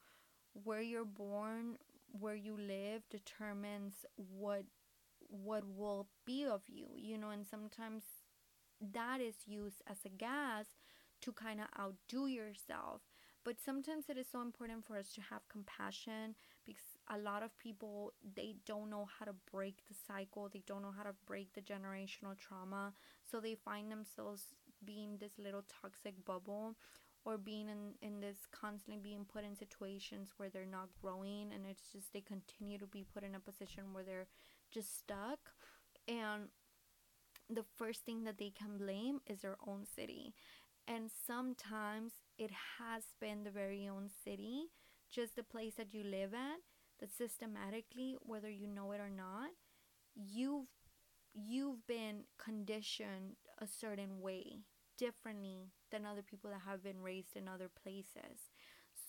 where 0.63 0.81
you're 0.81 1.05
born 1.05 1.77
where 2.19 2.35
you 2.35 2.57
live 2.57 3.03
determines 3.09 4.05
what 4.17 4.63
what 5.31 5.63
will 5.65 6.07
be 6.25 6.45
of 6.45 6.61
you 6.67 6.87
you 6.95 7.17
know 7.17 7.29
and 7.29 7.47
sometimes 7.47 8.03
that 8.93 9.21
is 9.21 9.35
used 9.45 9.81
as 9.87 9.97
a 10.05 10.09
gas 10.09 10.65
to 11.21 11.31
kind 11.31 11.59
of 11.61 11.67
outdo 11.79 12.27
yourself. 12.27 13.01
But 13.43 13.59
sometimes 13.59 14.05
it 14.09 14.17
is 14.17 14.27
so 14.31 14.41
important 14.41 14.85
for 14.85 14.97
us 14.97 15.13
to 15.13 15.21
have 15.21 15.47
compassion 15.49 16.35
because 16.65 16.83
a 17.09 17.17
lot 17.17 17.41
of 17.41 17.57
people 17.57 18.13
they 18.35 18.55
don't 18.67 18.89
know 18.89 19.07
how 19.19 19.25
to 19.25 19.33
break 19.51 19.77
the 19.87 19.95
cycle 20.07 20.47
they 20.47 20.61
don't 20.67 20.83
know 20.83 20.93
how 20.95 21.03
to 21.03 21.15
break 21.25 21.53
the 21.53 21.61
generational 21.61 22.37
trauma. 22.37 22.93
So 23.29 23.39
they 23.39 23.55
find 23.55 23.91
themselves 23.91 24.43
being 24.85 25.17
this 25.17 25.33
little 25.39 25.63
toxic 25.81 26.23
bubble 26.25 26.75
or 27.23 27.37
being 27.37 27.67
in, 27.69 27.93
in 28.01 28.19
this 28.19 28.37
constantly 28.51 29.01
being 29.01 29.25
put 29.25 29.43
in 29.43 29.55
situations 29.55 30.29
where 30.37 30.49
they're 30.49 30.65
not 30.65 30.89
growing 31.01 31.51
and 31.53 31.65
it's 31.69 31.91
just 31.91 32.13
they 32.13 32.21
continue 32.21 32.77
to 32.79 32.87
be 32.87 33.05
put 33.13 33.23
in 33.23 33.35
a 33.35 33.39
position 33.39 33.93
where 33.93 34.03
they're 34.03 34.27
just 34.71 34.97
stuck 34.97 35.39
and 36.07 36.49
the 37.49 37.65
first 37.77 38.05
thing 38.05 38.23
that 38.23 38.37
they 38.37 38.49
can 38.51 38.77
blame 38.77 39.19
is 39.27 39.41
their 39.41 39.57
own 39.67 39.85
city 39.85 40.33
and 40.87 41.09
sometimes 41.27 42.13
it 42.37 42.51
has 42.79 43.03
been 43.19 43.43
the 43.43 43.51
very 43.51 43.87
own 43.87 44.09
city 44.23 44.65
just 45.11 45.35
the 45.35 45.43
place 45.43 45.75
that 45.75 45.93
you 45.93 46.03
live 46.03 46.33
at 46.33 46.59
that 46.99 47.11
systematically 47.11 48.15
whether 48.21 48.49
you 48.49 48.67
know 48.67 48.91
it 48.91 49.01
or 49.01 49.09
not 49.09 49.49
you've 50.15 50.67
you've 51.33 51.85
been 51.87 52.23
conditioned 52.37 53.35
a 53.59 53.67
certain 53.67 54.21
way 54.21 54.59
differently 54.97 55.71
than 55.91 56.05
other 56.05 56.21
people 56.21 56.49
that 56.51 56.61
have 56.65 56.83
been 56.83 57.01
raised 57.01 57.35
in 57.35 57.47
other 57.47 57.69
places. 57.69 58.50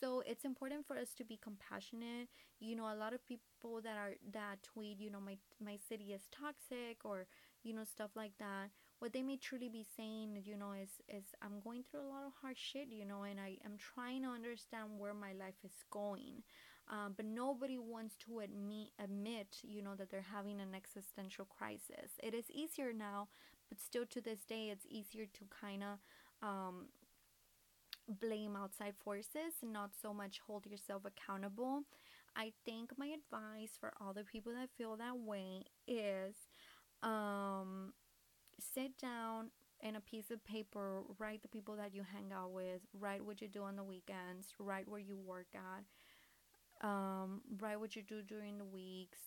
So 0.03 0.21
it's 0.27 0.45
important 0.45 0.85
for 0.85 0.99
us 0.99 1.15
to 1.15 1.25
be 1.25 1.39
compassionate. 1.41 2.27
You 2.59 2.75
know, 2.75 2.93
a 2.93 2.99
lot 2.99 3.15
of 3.15 3.25
people 3.25 3.81
that 3.85 3.97
are 3.97 4.15
that 4.33 4.61
tweet, 4.65 4.99
you 4.99 5.11
know, 5.11 5.21
my 5.21 5.37
my 5.65 5.79
city 5.89 6.13
is 6.13 6.23
toxic 6.33 7.05
or 7.05 7.27
you 7.63 7.73
know 7.73 7.85
stuff 7.85 8.11
like 8.17 8.33
that. 8.41 8.71
What 8.99 9.13
they 9.13 9.23
may 9.23 9.37
truly 9.37 9.69
be 9.69 9.87
saying, 9.97 10.43
you 10.45 10.57
know, 10.57 10.73
is 10.73 10.91
is 11.09 11.27
I'm 11.41 11.61
going 11.63 11.85
through 11.85 12.01
a 12.01 12.11
lot 12.11 12.25
of 12.27 12.33
hard 12.43 12.59
shit, 12.59 12.89
you 12.91 13.05
know, 13.05 13.23
and 13.23 13.39
I 13.39 13.59
am 13.65 13.77
trying 13.79 14.23
to 14.23 14.31
understand 14.31 14.99
where 14.99 15.15
my 15.15 15.35
life 15.35 15.63
is 15.63 15.85
going. 15.93 16.43
Um, 16.91 17.15
but 17.17 17.25
nobody 17.25 17.79
wants 17.79 18.17
to 18.27 18.41
admit 18.41 18.89
admit, 18.99 19.59
you 19.63 19.83
know, 19.83 19.95
that 19.95 20.11
they're 20.11 20.35
having 20.35 20.61
an 20.61 20.75
existential 20.75 21.45
crisis. 21.45 22.19
It 22.21 22.35
is 22.35 22.51
easier 22.51 22.93
now, 22.93 23.29
but 23.69 23.81
still 23.81 24.07
to 24.07 24.21
this 24.21 24.41
day, 24.43 24.71
it's 24.73 24.87
easier 24.91 25.27
to 25.27 25.45
kind 25.61 25.85
of 25.85 25.99
um, 26.43 26.87
blame 28.09 28.57
outside 28.57 28.95
forces 29.05 29.55
and 29.63 29.73
not 29.73 29.91
so 30.01 30.13
much 30.13 30.41
hold 30.47 30.67
yourself 30.67 31.03
accountable. 31.05 31.83
I 32.35 32.53
think 32.65 32.93
my 32.97 33.07
advice 33.07 33.73
for 33.79 33.93
all 34.01 34.13
the 34.13 34.25
people 34.25 34.53
that 34.53 34.71
feel 34.77 34.97
that 34.97 35.19
way 35.19 35.65
is 35.87 36.35
um, 37.03 37.93
sit 38.59 38.97
down 38.99 39.51
in 39.81 39.97
a 39.97 40.01
piece 40.01 40.31
of 40.31 40.43
paper, 40.45 41.03
write 41.19 41.43
the 41.43 41.49
people 41.49 41.77
that 41.77 41.95
you 41.95 42.03
hang 42.11 42.33
out 42.33 42.53
with, 42.53 42.81
write 42.99 43.25
what 43.25 43.43
you 43.43 43.49
do 43.49 43.63
on 43.63 43.77
the 43.77 43.83
weekends, 43.83 44.55
write 44.59 44.89
where 44.89 45.01
you 45.01 45.17
work 45.17 45.49
at, 45.55 46.87
um, 46.87 47.43
write 47.61 47.81
what 47.81 47.97
you 47.97 48.03
do 48.03 48.23
during 48.23 48.59
the 48.59 48.65
weeks, 48.65 49.19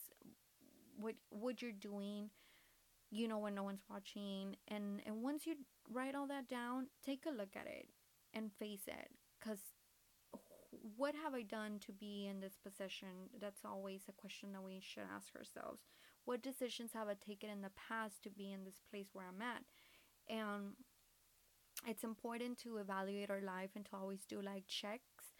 what 0.99 1.15
what 1.29 1.61
you're 1.61 1.71
doing, 1.73 2.29
you 3.11 3.27
know 3.27 3.37
when 3.37 3.53
no 3.53 3.63
one's 3.63 3.83
watching, 3.89 4.55
and 4.69 5.01
and 5.05 5.21
once 5.21 5.45
you 5.45 5.55
write 5.91 6.15
all 6.15 6.27
that 6.27 6.47
down, 6.47 6.87
take 7.05 7.25
a 7.27 7.31
look 7.31 7.55
at 7.55 7.67
it 7.67 7.87
and 8.35 8.51
face 8.59 8.87
it. 8.87 9.09
Because 9.39 9.59
what 10.97 11.15
have 11.15 11.33
I 11.33 11.41
done 11.41 11.79
to 11.85 11.91
be 11.91 12.27
in 12.27 12.39
this 12.41 12.57
position? 12.61 13.29
That's 13.39 13.65
always 13.65 14.01
a 14.07 14.13
question 14.13 14.51
that 14.53 14.63
we 14.63 14.79
should 14.81 15.03
ask 15.15 15.35
ourselves. 15.35 15.81
What 16.25 16.43
decisions 16.43 16.91
have 16.93 17.07
I 17.07 17.13
taken 17.13 17.49
in 17.49 17.61
the 17.61 17.71
past 17.75 18.23
to 18.23 18.29
be 18.29 18.51
in 18.51 18.65
this 18.65 18.81
place 18.89 19.07
where 19.13 19.25
I'm 19.27 19.41
at? 19.41 19.63
And 20.27 20.73
it's 21.87 22.03
important 22.03 22.57
to 22.59 22.77
evaluate 22.77 23.29
our 23.29 23.41
life 23.41 23.71
and 23.75 23.85
to 23.85 23.95
always 23.95 24.25
do 24.27 24.41
like 24.41 24.67
checks, 24.67 25.33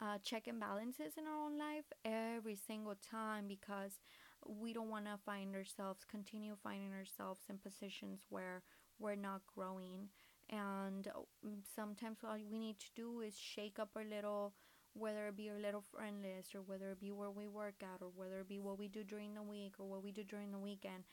uh, 0.00 0.18
check 0.22 0.46
and 0.46 0.60
balances 0.60 1.14
in 1.18 1.26
our 1.26 1.46
own 1.46 1.58
life 1.58 1.84
every 2.04 2.56
single 2.56 2.94
time 2.94 3.46
because 3.48 4.00
we 4.46 4.72
don't 4.72 4.88
want 4.90 5.06
to 5.06 5.18
find 5.26 5.54
ourselves, 5.54 6.04
continue 6.08 6.54
finding 6.62 6.92
ourselves 6.92 7.40
in 7.48 7.58
positions 7.58 8.20
where 8.28 8.62
we're 8.98 9.16
not 9.16 9.42
growing 9.54 10.08
and 10.50 11.08
um, 11.44 11.62
sometimes 11.74 12.18
all 12.24 12.36
we 12.50 12.58
need 12.58 12.78
to 12.78 12.90
do 12.94 13.20
is 13.20 13.34
shake 13.38 13.78
up 13.78 13.90
our 13.96 14.04
little 14.04 14.52
whether 14.94 15.28
it 15.28 15.36
be 15.36 15.48
our 15.48 15.60
little 15.60 15.84
friend 15.94 16.16
list 16.20 16.54
or 16.54 16.62
whether 16.62 16.90
it 16.90 17.00
be 17.00 17.12
where 17.12 17.30
we 17.30 17.46
work 17.46 17.82
out 17.84 18.02
or 18.02 18.10
whether 18.16 18.40
it 18.40 18.48
be 18.48 18.58
what 18.58 18.78
we 18.78 18.88
do 18.88 19.04
during 19.04 19.34
the 19.34 19.42
week 19.42 19.74
or 19.78 19.86
what 19.86 20.02
we 20.02 20.10
do 20.10 20.24
during 20.24 20.50
the 20.50 20.58
weekend. 20.58 21.04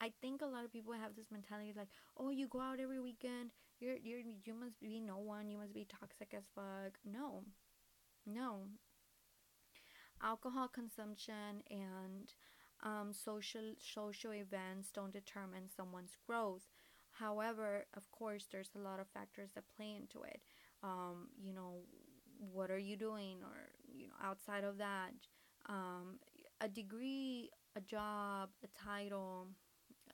I 0.00 0.12
think 0.20 0.42
a 0.42 0.46
lot 0.46 0.64
of 0.64 0.72
people 0.72 0.92
have 0.92 1.16
this 1.16 1.30
mentality 1.30 1.72
like 1.74 1.88
oh 2.18 2.30
you 2.30 2.46
go 2.48 2.60
out 2.60 2.80
every 2.80 3.00
weekend. 3.00 3.52
You're 3.80 3.96
you're 3.96 4.20
you 4.20 4.54
must 4.54 4.78
be 4.80 5.00
no 5.00 5.18
one. 5.18 5.48
You 5.48 5.58
must 5.58 5.72
be 5.74 5.86
toxic 5.86 6.34
as 6.36 6.44
fuck. 6.54 6.98
No. 7.04 7.44
No. 8.26 8.66
Alcohol 10.22 10.68
consumption 10.68 11.62
and 11.70 12.32
um, 12.82 13.12
social 13.12 13.74
social 13.78 14.32
events 14.32 14.90
don't 14.90 15.12
determine 15.12 15.70
someone's 15.74 16.16
growth 16.26 16.73
However, 17.18 17.86
of 17.96 18.10
course, 18.10 18.46
there's 18.50 18.70
a 18.76 18.78
lot 18.80 19.00
of 19.00 19.06
factors 19.08 19.50
that 19.54 19.64
play 19.76 19.94
into 19.96 20.22
it. 20.22 20.40
Um, 20.82 21.28
you 21.40 21.52
know, 21.52 21.80
what 22.52 22.70
are 22.70 22.78
you 22.78 22.96
doing, 22.96 23.38
or 23.42 23.70
you 23.92 24.08
know, 24.08 24.14
outside 24.22 24.64
of 24.64 24.78
that, 24.78 25.12
um, 25.68 26.18
a 26.60 26.68
degree, 26.68 27.50
a 27.76 27.80
job, 27.80 28.50
a 28.64 28.68
title, 28.78 29.48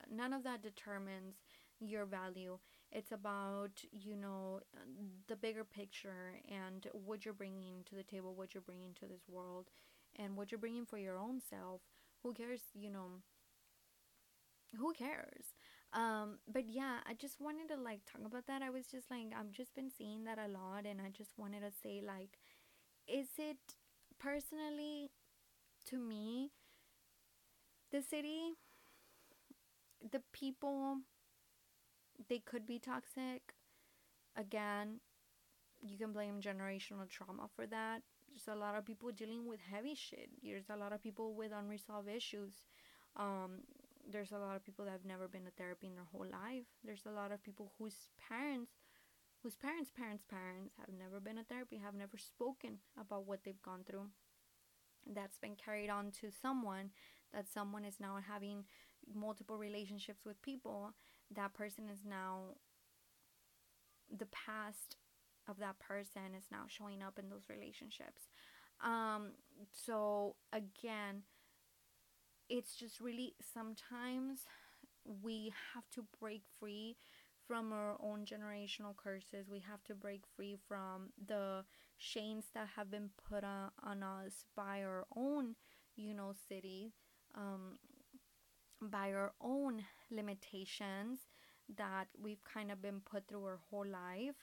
none 0.09 0.33
of 0.33 0.43
that 0.43 0.61
determines 0.61 1.35
your 1.79 2.05
value. 2.05 2.57
It's 2.91 3.11
about 3.11 3.81
you 3.91 4.15
know 4.15 4.61
the 5.27 5.35
bigger 5.35 5.63
picture 5.63 6.39
and 6.49 6.87
what 6.93 7.25
you're 7.25 7.33
bringing 7.33 7.83
to 7.89 7.95
the 7.95 8.03
table, 8.03 8.35
what 8.35 8.53
you're 8.53 8.61
bringing 8.61 8.93
to 8.95 9.07
this 9.07 9.27
world, 9.27 9.69
and 10.17 10.35
what 10.37 10.51
you're 10.51 10.59
bringing 10.59 10.85
for 10.85 10.97
your 10.97 11.17
own 11.17 11.41
self. 11.41 11.81
Who 12.23 12.33
cares? 12.33 12.61
You 12.73 12.91
know. 12.91 13.07
Who 14.77 14.93
cares? 14.93 15.53
Um, 15.93 16.39
but 16.51 16.69
yeah, 16.69 16.99
I 17.05 17.13
just 17.13 17.41
wanted 17.41 17.67
to 17.69 17.75
like 17.75 18.01
talk 18.05 18.21
about 18.25 18.47
that. 18.47 18.61
I 18.61 18.69
was 18.69 18.87
just 18.87 19.11
like, 19.11 19.27
I've 19.37 19.51
just 19.51 19.75
been 19.75 19.89
seeing 19.91 20.23
that 20.25 20.37
a 20.37 20.47
lot, 20.47 20.85
and 20.85 21.01
I 21.01 21.09
just 21.09 21.37
wanted 21.37 21.61
to 21.61 21.71
say, 21.83 22.01
like, 22.05 22.37
is 23.07 23.27
it 23.37 23.57
personally 24.19 25.11
to 25.87 25.97
me 25.97 26.51
the 27.91 28.01
city 28.01 28.53
the 30.11 30.21
people 30.31 30.97
they 32.29 32.39
could 32.39 32.65
be 32.65 32.79
toxic? 32.79 33.53
Again 34.35 34.99
you 35.81 35.97
can 35.97 36.13
blame 36.13 36.41
generational 36.41 37.09
trauma 37.09 37.47
for 37.55 37.67
that. 37.67 38.01
There's 38.29 38.47
a 38.55 38.59
lot 38.59 38.75
of 38.75 38.85
people 38.85 39.11
dealing 39.11 39.47
with 39.47 39.59
heavy 39.61 39.95
shit. 39.95 40.29
There's 40.43 40.69
a 40.69 40.77
lot 40.77 40.93
of 40.93 41.01
people 41.03 41.35
with 41.35 41.51
unresolved 41.51 42.09
issues. 42.09 42.53
Um, 43.17 43.61
there's 44.09 44.31
a 44.31 44.37
lot 44.37 44.55
of 44.55 44.63
people 44.63 44.85
that 44.85 44.91
have 44.91 45.05
never 45.05 45.27
been 45.27 45.45
to 45.45 45.51
therapy 45.51 45.87
in 45.87 45.95
their 45.95 46.07
whole 46.11 46.25
life. 46.25 46.65
There's 46.83 47.05
a 47.05 47.11
lot 47.11 47.31
of 47.31 47.43
people 47.43 47.71
whose 47.77 48.09
parents 48.29 48.71
whose 49.43 49.55
parents 49.55 49.89
parents 49.89 50.23
parents 50.29 50.75
have 50.77 50.93
never 50.95 51.19
been 51.19 51.37
to 51.37 51.43
therapy 51.43 51.77
have 51.77 51.95
never 51.95 52.17
spoken 52.17 52.77
about 52.99 53.25
what 53.25 53.39
they've 53.43 53.61
gone 53.61 53.83
through. 53.85 54.07
That's 55.11 55.39
been 55.39 55.55
carried 55.55 55.89
on 55.89 56.11
to 56.21 56.29
someone 56.41 56.91
that 57.33 57.49
someone 57.49 57.85
is 57.85 57.99
now 57.99 58.17
having 58.27 58.65
multiple 59.13 59.57
relationships 59.57 60.25
with 60.25 60.41
people. 60.41 60.93
That 61.33 61.53
person 61.53 61.85
is 61.91 62.05
now 62.07 62.55
the 64.15 64.27
past 64.27 64.97
of 65.47 65.57
that 65.57 65.79
person 65.79 66.35
is 66.37 66.45
now 66.51 66.65
showing 66.67 67.01
up 67.01 67.17
in 67.17 67.29
those 67.29 67.49
relationships. 67.49 68.29
Um 68.83 69.31
so 69.71 70.35
again 70.53 71.23
it's 72.51 72.75
just 72.75 73.01
really 73.01 73.35
sometimes 73.53 74.41
we 75.23 75.53
have 75.73 75.89
to 75.95 76.05
break 76.19 76.43
free 76.59 76.97
from 77.47 77.73
our 77.73 77.97
own 78.01 78.25
generational 78.25 78.95
curses. 78.95 79.49
We 79.49 79.59
have 79.59 79.83
to 79.85 79.95
break 79.95 80.23
free 80.35 80.57
from 80.67 81.11
the 81.27 81.65
shames 81.97 82.45
that 82.53 82.69
have 82.75 82.91
been 82.91 83.09
put 83.29 83.43
on, 83.43 83.71
on 83.83 84.03
us 84.03 84.45
by 84.55 84.83
our 84.83 85.05
own, 85.15 85.55
you 85.95 86.13
know, 86.13 86.33
city, 86.49 86.93
um, 87.35 87.79
by 88.81 89.13
our 89.13 89.33
own 89.41 89.83
limitations 90.09 91.19
that 91.77 92.07
we've 92.21 92.43
kind 92.43 92.71
of 92.71 92.81
been 92.81 92.99
put 93.01 93.27
through 93.27 93.45
our 93.45 93.59
whole 93.69 93.85
life. 93.87 94.35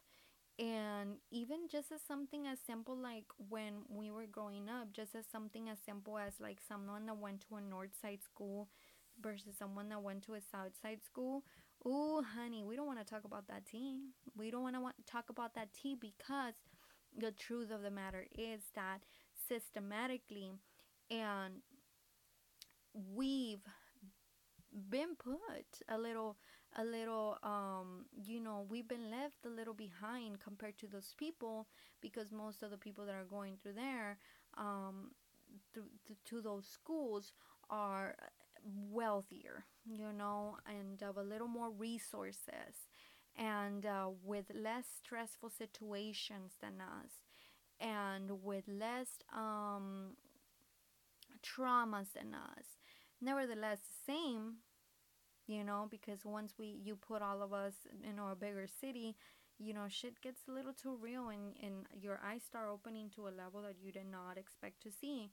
And 0.59 1.19
even 1.31 1.69
just 1.71 1.93
as 1.93 2.01
something 2.07 2.47
as 2.49 2.59
simple 2.67 2.97
like 2.97 3.27
when 3.49 3.83
we 3.89 4.11
were 4.11 4.27
growing 4.27 4.69
up, 4.69 4.93
just 4.93 5.15
as 5.15 5.25
something 5.31 5.69
as 5.69 5.79
simple 5.85 6.19
as 6.19 6.35
like 6.41 6.59
someone 6.67 7.07
that 7.07 7.17
went 7.17 7.43
to 7.49 7.57
a 7.57 7.61
north 7.61 7.93
side 8.01 8.25
school 8.25 8.69
versus 9.21 9.55
someone 9.57 9.89
that 9.91 10.03
went 10.03 10.25
to 10.25 10.35
a 10.35 10.41
south 10.41 10.73
side 10.83 11.05
school. 11.05 11.45
Ooh, 11.87 12.23
honey, 12.35 12.65
we 12.65 12.75
don't 12.75 12.87
want 12.89 12.99
to 12.99 13.05
talk 13.05 13.25
about 13.25 13.47
that 13.47 13.67
tea. 13.67 14.01
We 14.37 14.51
don't 14.51 14.63
want 14.63 14.75
to 14.75 15.13
talk 15.13 15.31
about 15.31 15.55
that 15.55 15.73
tea 15.73 15.95
because 15.95 16.55
the 17.17 17.31
truth 17.31 17.71
of 17.71 17.83
the 17.83 17.91
matter 17.91 18.27
is 18.37 18.61
that 18.75 18.99
systematically 19.49 20.51
and 21.11 21.55
we've 23.15 23.65
been 24.91 25.15
put 25.17 25.39
a 25.89 25.99
little 25.99 26.37
a 26.77 26.85
little 26.85 27.37
um 27.43 28.05
you 28.25 28.41
know 28.41 28.67
we've 28.69 28.89
been 28.89 29.11
left 29.11 29.45
a 29.47 29.49
little 29.49 29.75
behind 29.75 30.39
compared 30.41 30.77
to 30.79 30.87
those 30.87 31.15
people 31.17 31.67
because 32.01 32.31
most 32.31 32.63
of 32.63 32.71
the 32.71 32.77
people 32.77 33.05
that 33.07 33.15
are 33.15 33.25
going 33.25 33.57
through 33.63 33.73
there 33.73 34.19
um 34.57 35.11
th- 35.75 35.87
th- 36.07 36.19
to 36.25 36.41
those 36.41 36.67
schools 36.67 37.33
are 37.71 38.15
wealthier 38.91 39.65
you 39.87 40.13
know 40.13 40.57
and 40.67 41.01
have 41.01 41.17
a 41.17 41.23
little 41.23 41.49
more 41.49 41.71
resources 41.71 42.89
and 43.37 43.87
uh, 43.87 44.09
with 44.25 44.47
less 44.55 44.85
stressful 44.99 45.49
situations 45.51 46.55
than 46.61 46.81
us 46.81 47.23
and 47.81 48.43
with 48.43 48.65
less 48.69 49.09
um 49.37 50.13
traumas 51.43 52.13
than 52.13 52.35
us. 52.35 52.77
Nevertheless 53.21 53.81
the 53.81 54.13
same 54.13 54.57
you 55.49 55.65
know 55.65 55.89
because 55.91 56.25
once 56.25 56.55
we 56.59 56.79
you 56.85 56.97
put 56.97 57.23
all 57.23 57.43
of 57.43 57.53
us 57.53 57.75
in 58.05 58.19
a 58.19 58.37
bigger 58.37 58.67
city 58.81 59.17
you 59.59 59.75
know 59.75 59.87
shit 59.89 60.21
gets 60.21 60.43
a 60.49 60.53
little 60.53 60.73
too 60.75 60.97
real 61.03 61.31
and, 61.31 61.57
and 61.63 61.87
your 62.01 62.21
eyes 62.25 62.43
start 62.45 62.69
opening 62.73 63.11
to 63.11 63.29
a 63.29 63.37
level 63.37 63.63
that 63.63 63.77
you 63.83 63.93
did 63.93 64.07
not 64.11 64.39
expect 64.39 64.81
to 64.83 64.91
see. 64.93 65.31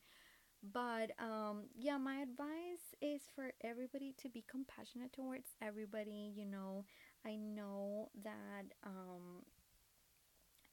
But 0.73 1.11
um 1.19 1.65
yeah 1.77 1.97
my 1.97 2.17
advice 2.17 2.95
is 3.01 3.21
for 3.35 3.51
everybody 3.63 4.15
to 4.21 4.29
be 4.29 4.43
compassionate 4.49 5.13
towards 5.13 5.49
everybody 5.61 6.33
you 6.35 6.45
know. 6.45 6.85
I 7.25 7.35
know 7.35 8.09
that 8.23 8.73
um 8.85 9.43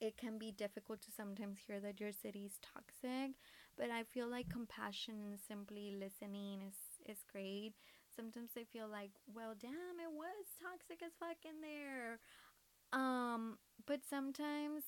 it 0.00 0.16
can 0.16 0.38
be 0.38 0.50
difficult 0.52 1.00
to 1.02 1.12
sometimes 1.12 1.58
hear 1.66 1.80
that 1.80 2.00
your 2.00 2.12
city 2.12 2.44
is 2.44 2.58
toxic 2.60 3.32
but 3.76 3.90
i 3.90 4.02
feel 4.02 4.28
like 4.28 4.48
compassion 4.48 5.14
and 5.22 5.38
simply 5.38 5.92
listening 5.98 6.60
is 6.62 6.76
is 7.06 7.24
great 7.30 7.72
sometimes 8.14 8.50
I 8.56 8.64
feel 8.64 8.88
like, 8.88 9.12
well, 9.32 9.54
damn, 9.58 10.00
it 10.00 10.12
was 10.12 10.46
toxic 10.60 11.02
as 11.04 11.12
fuck 11.18 11.38
in 11.44 11.60
there. 11.60 12.18
Um, 12.92 13.58
but 13.86 14.00
sometimes, 14.08 14.84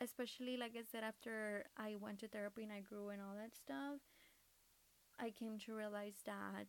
especially 0.00 0.56
like 0.56 0.72
I 0.76 0.82
said, 0.90 1.02
after 1.04 1.64
I 1.76 1.96
went 2.00 2.20
to 2.20 2.28
therapy 2.28 2.62
and 2.64 2.72
I 2.72 2.80
grew 2.80 3.08
and 3.08 3.20
all 3.20 3.34
that 3.36 3.56
stuff, 3.56 4.00
I 5.18 5.30
came 5.30 5.58
to 5.66 5.74
realize 5.74 6.20
that 6.26 6.68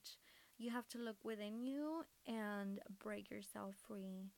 you 0.58 0.72
have 0.72 0.88
to 0.90 0.98
look 0.98 1.18
within 1.24 1.62
you 1.62 2.04
and 2.28 2.80
break 3.04 3.30
yourself 3.30 3.76
free. 3.88 4.32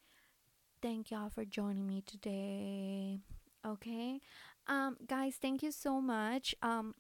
Thank 0.82 1.12
y'all 1.12 1.30
for 1.30 1.46
joining 1.46 1.88
me 1.88 2.02
today. 2.06 3.20
Okay. 3.66 4.20
Um 4.68 4.98
guys, 5.08 5.36
thank 5.42 5.62
you 5.64 5.72
so 5.72 6.02
much. 6.02 6.56
Um 6.62 6.96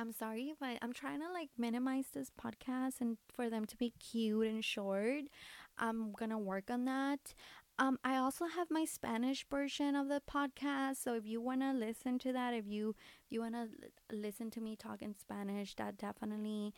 I'm 0.00 0.12
sorry, 0.12 0.54
but 0.58 0.78
I'm 0.82 0.92
trying 0.92 1.20
to 1.20 1.30
like 1.32 1.50
minimize 1.58 2.06
this 2.14 2.30
podcast 2.42 3.00
and 3.00 3.18
for 3.34 3.50
them 3.50 3.66
to 3.66 3.76
be 3.76 3.92
cute 3.98 4.46
and 4.46 4.64
short. 4.64 5.24
I'm 5.78 6.12
gonna 6.12 6.38
work 6.38 6.70
on 6.70 6.84
that. 6.86 7.34
Um, 7.78 7.98
I 8.04 8.16
also 8.16 8.46
have 8.46 8.68
my 8.70 8.84
Spanish 8.84 9.46
version 9.50 9.94
of 9.96 10.08
the 10.08 10.22
podcast, 10.30 10.96
so 10.96 11.14
if 11.14 11.26
you 11.26 11.40
wanna 11.40 11.74
listen 11.74 12.18
to 12.20 12.32
that, 12.32 12.54
if 12.54 12.66
you 12.66 12.94
if 13.26 13.32
you 13.32 13.40
wanna 13.40 13.68
l- 13.82 14.18
listen 14.18 14.50
to 14.52 14.60
me 14.60 14.76
talk 14.76 15.02
in 15.02 15.14
Spanish, 15.18 15.74
that 15.76 15.98
definitely 15.98 16.72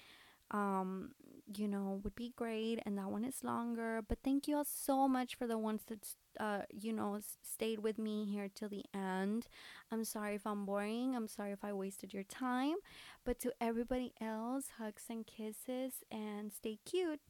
um 0.50 1.12
you 1.59 1.68
know 1.68 2.00
would 2.03 2.14
be 2.14 2.32
great 2.36 2.78
and 2.84 2.96
that 2.98 3.11
one 3.11 3.24
is 3.24 3.44
longer 3.44 4.03
but 4.09 4.18
thank 4.24 4.46
you 4.48 4.57
all 4.57 4.64
so 4.64 5.09
much 5.09 5.34
for 5.34 5.46
the 5.46 5.59
ones 5.59 5.82
that 5.86 6.07
uh 6.40 6.62
you 6.70 6.92
know 6.92 7.18
stayed 7.42 7.78
with 7.80 7.98
me 7.98 8.24
here 8.24 8.48
till 8.55 8.68
the 8.68 8.84
end. 8.94 9.46
I'm 9.90 10.05
sorry 10.05 10.34
if 10.36 10.46
i'm 10.46 10.64
boring 10.64 11.14
i'm 11.14 11.28
sorry 11.28 11.53
if 11.53 11.64
i 11.64 11.72
wasted 11.72 12.14
your 12.14 12.24
time 12.24 12.76
but 13.24 13.38
to 13.40 13.53
everybody 13.61 14.12
else 14.20 14.66
hugs 14.78 15.05
and 15.11 15.26
kisses 15.26 16.03
and 16.11 16.53
stay 16.53 16.78
cute 16.84 17.20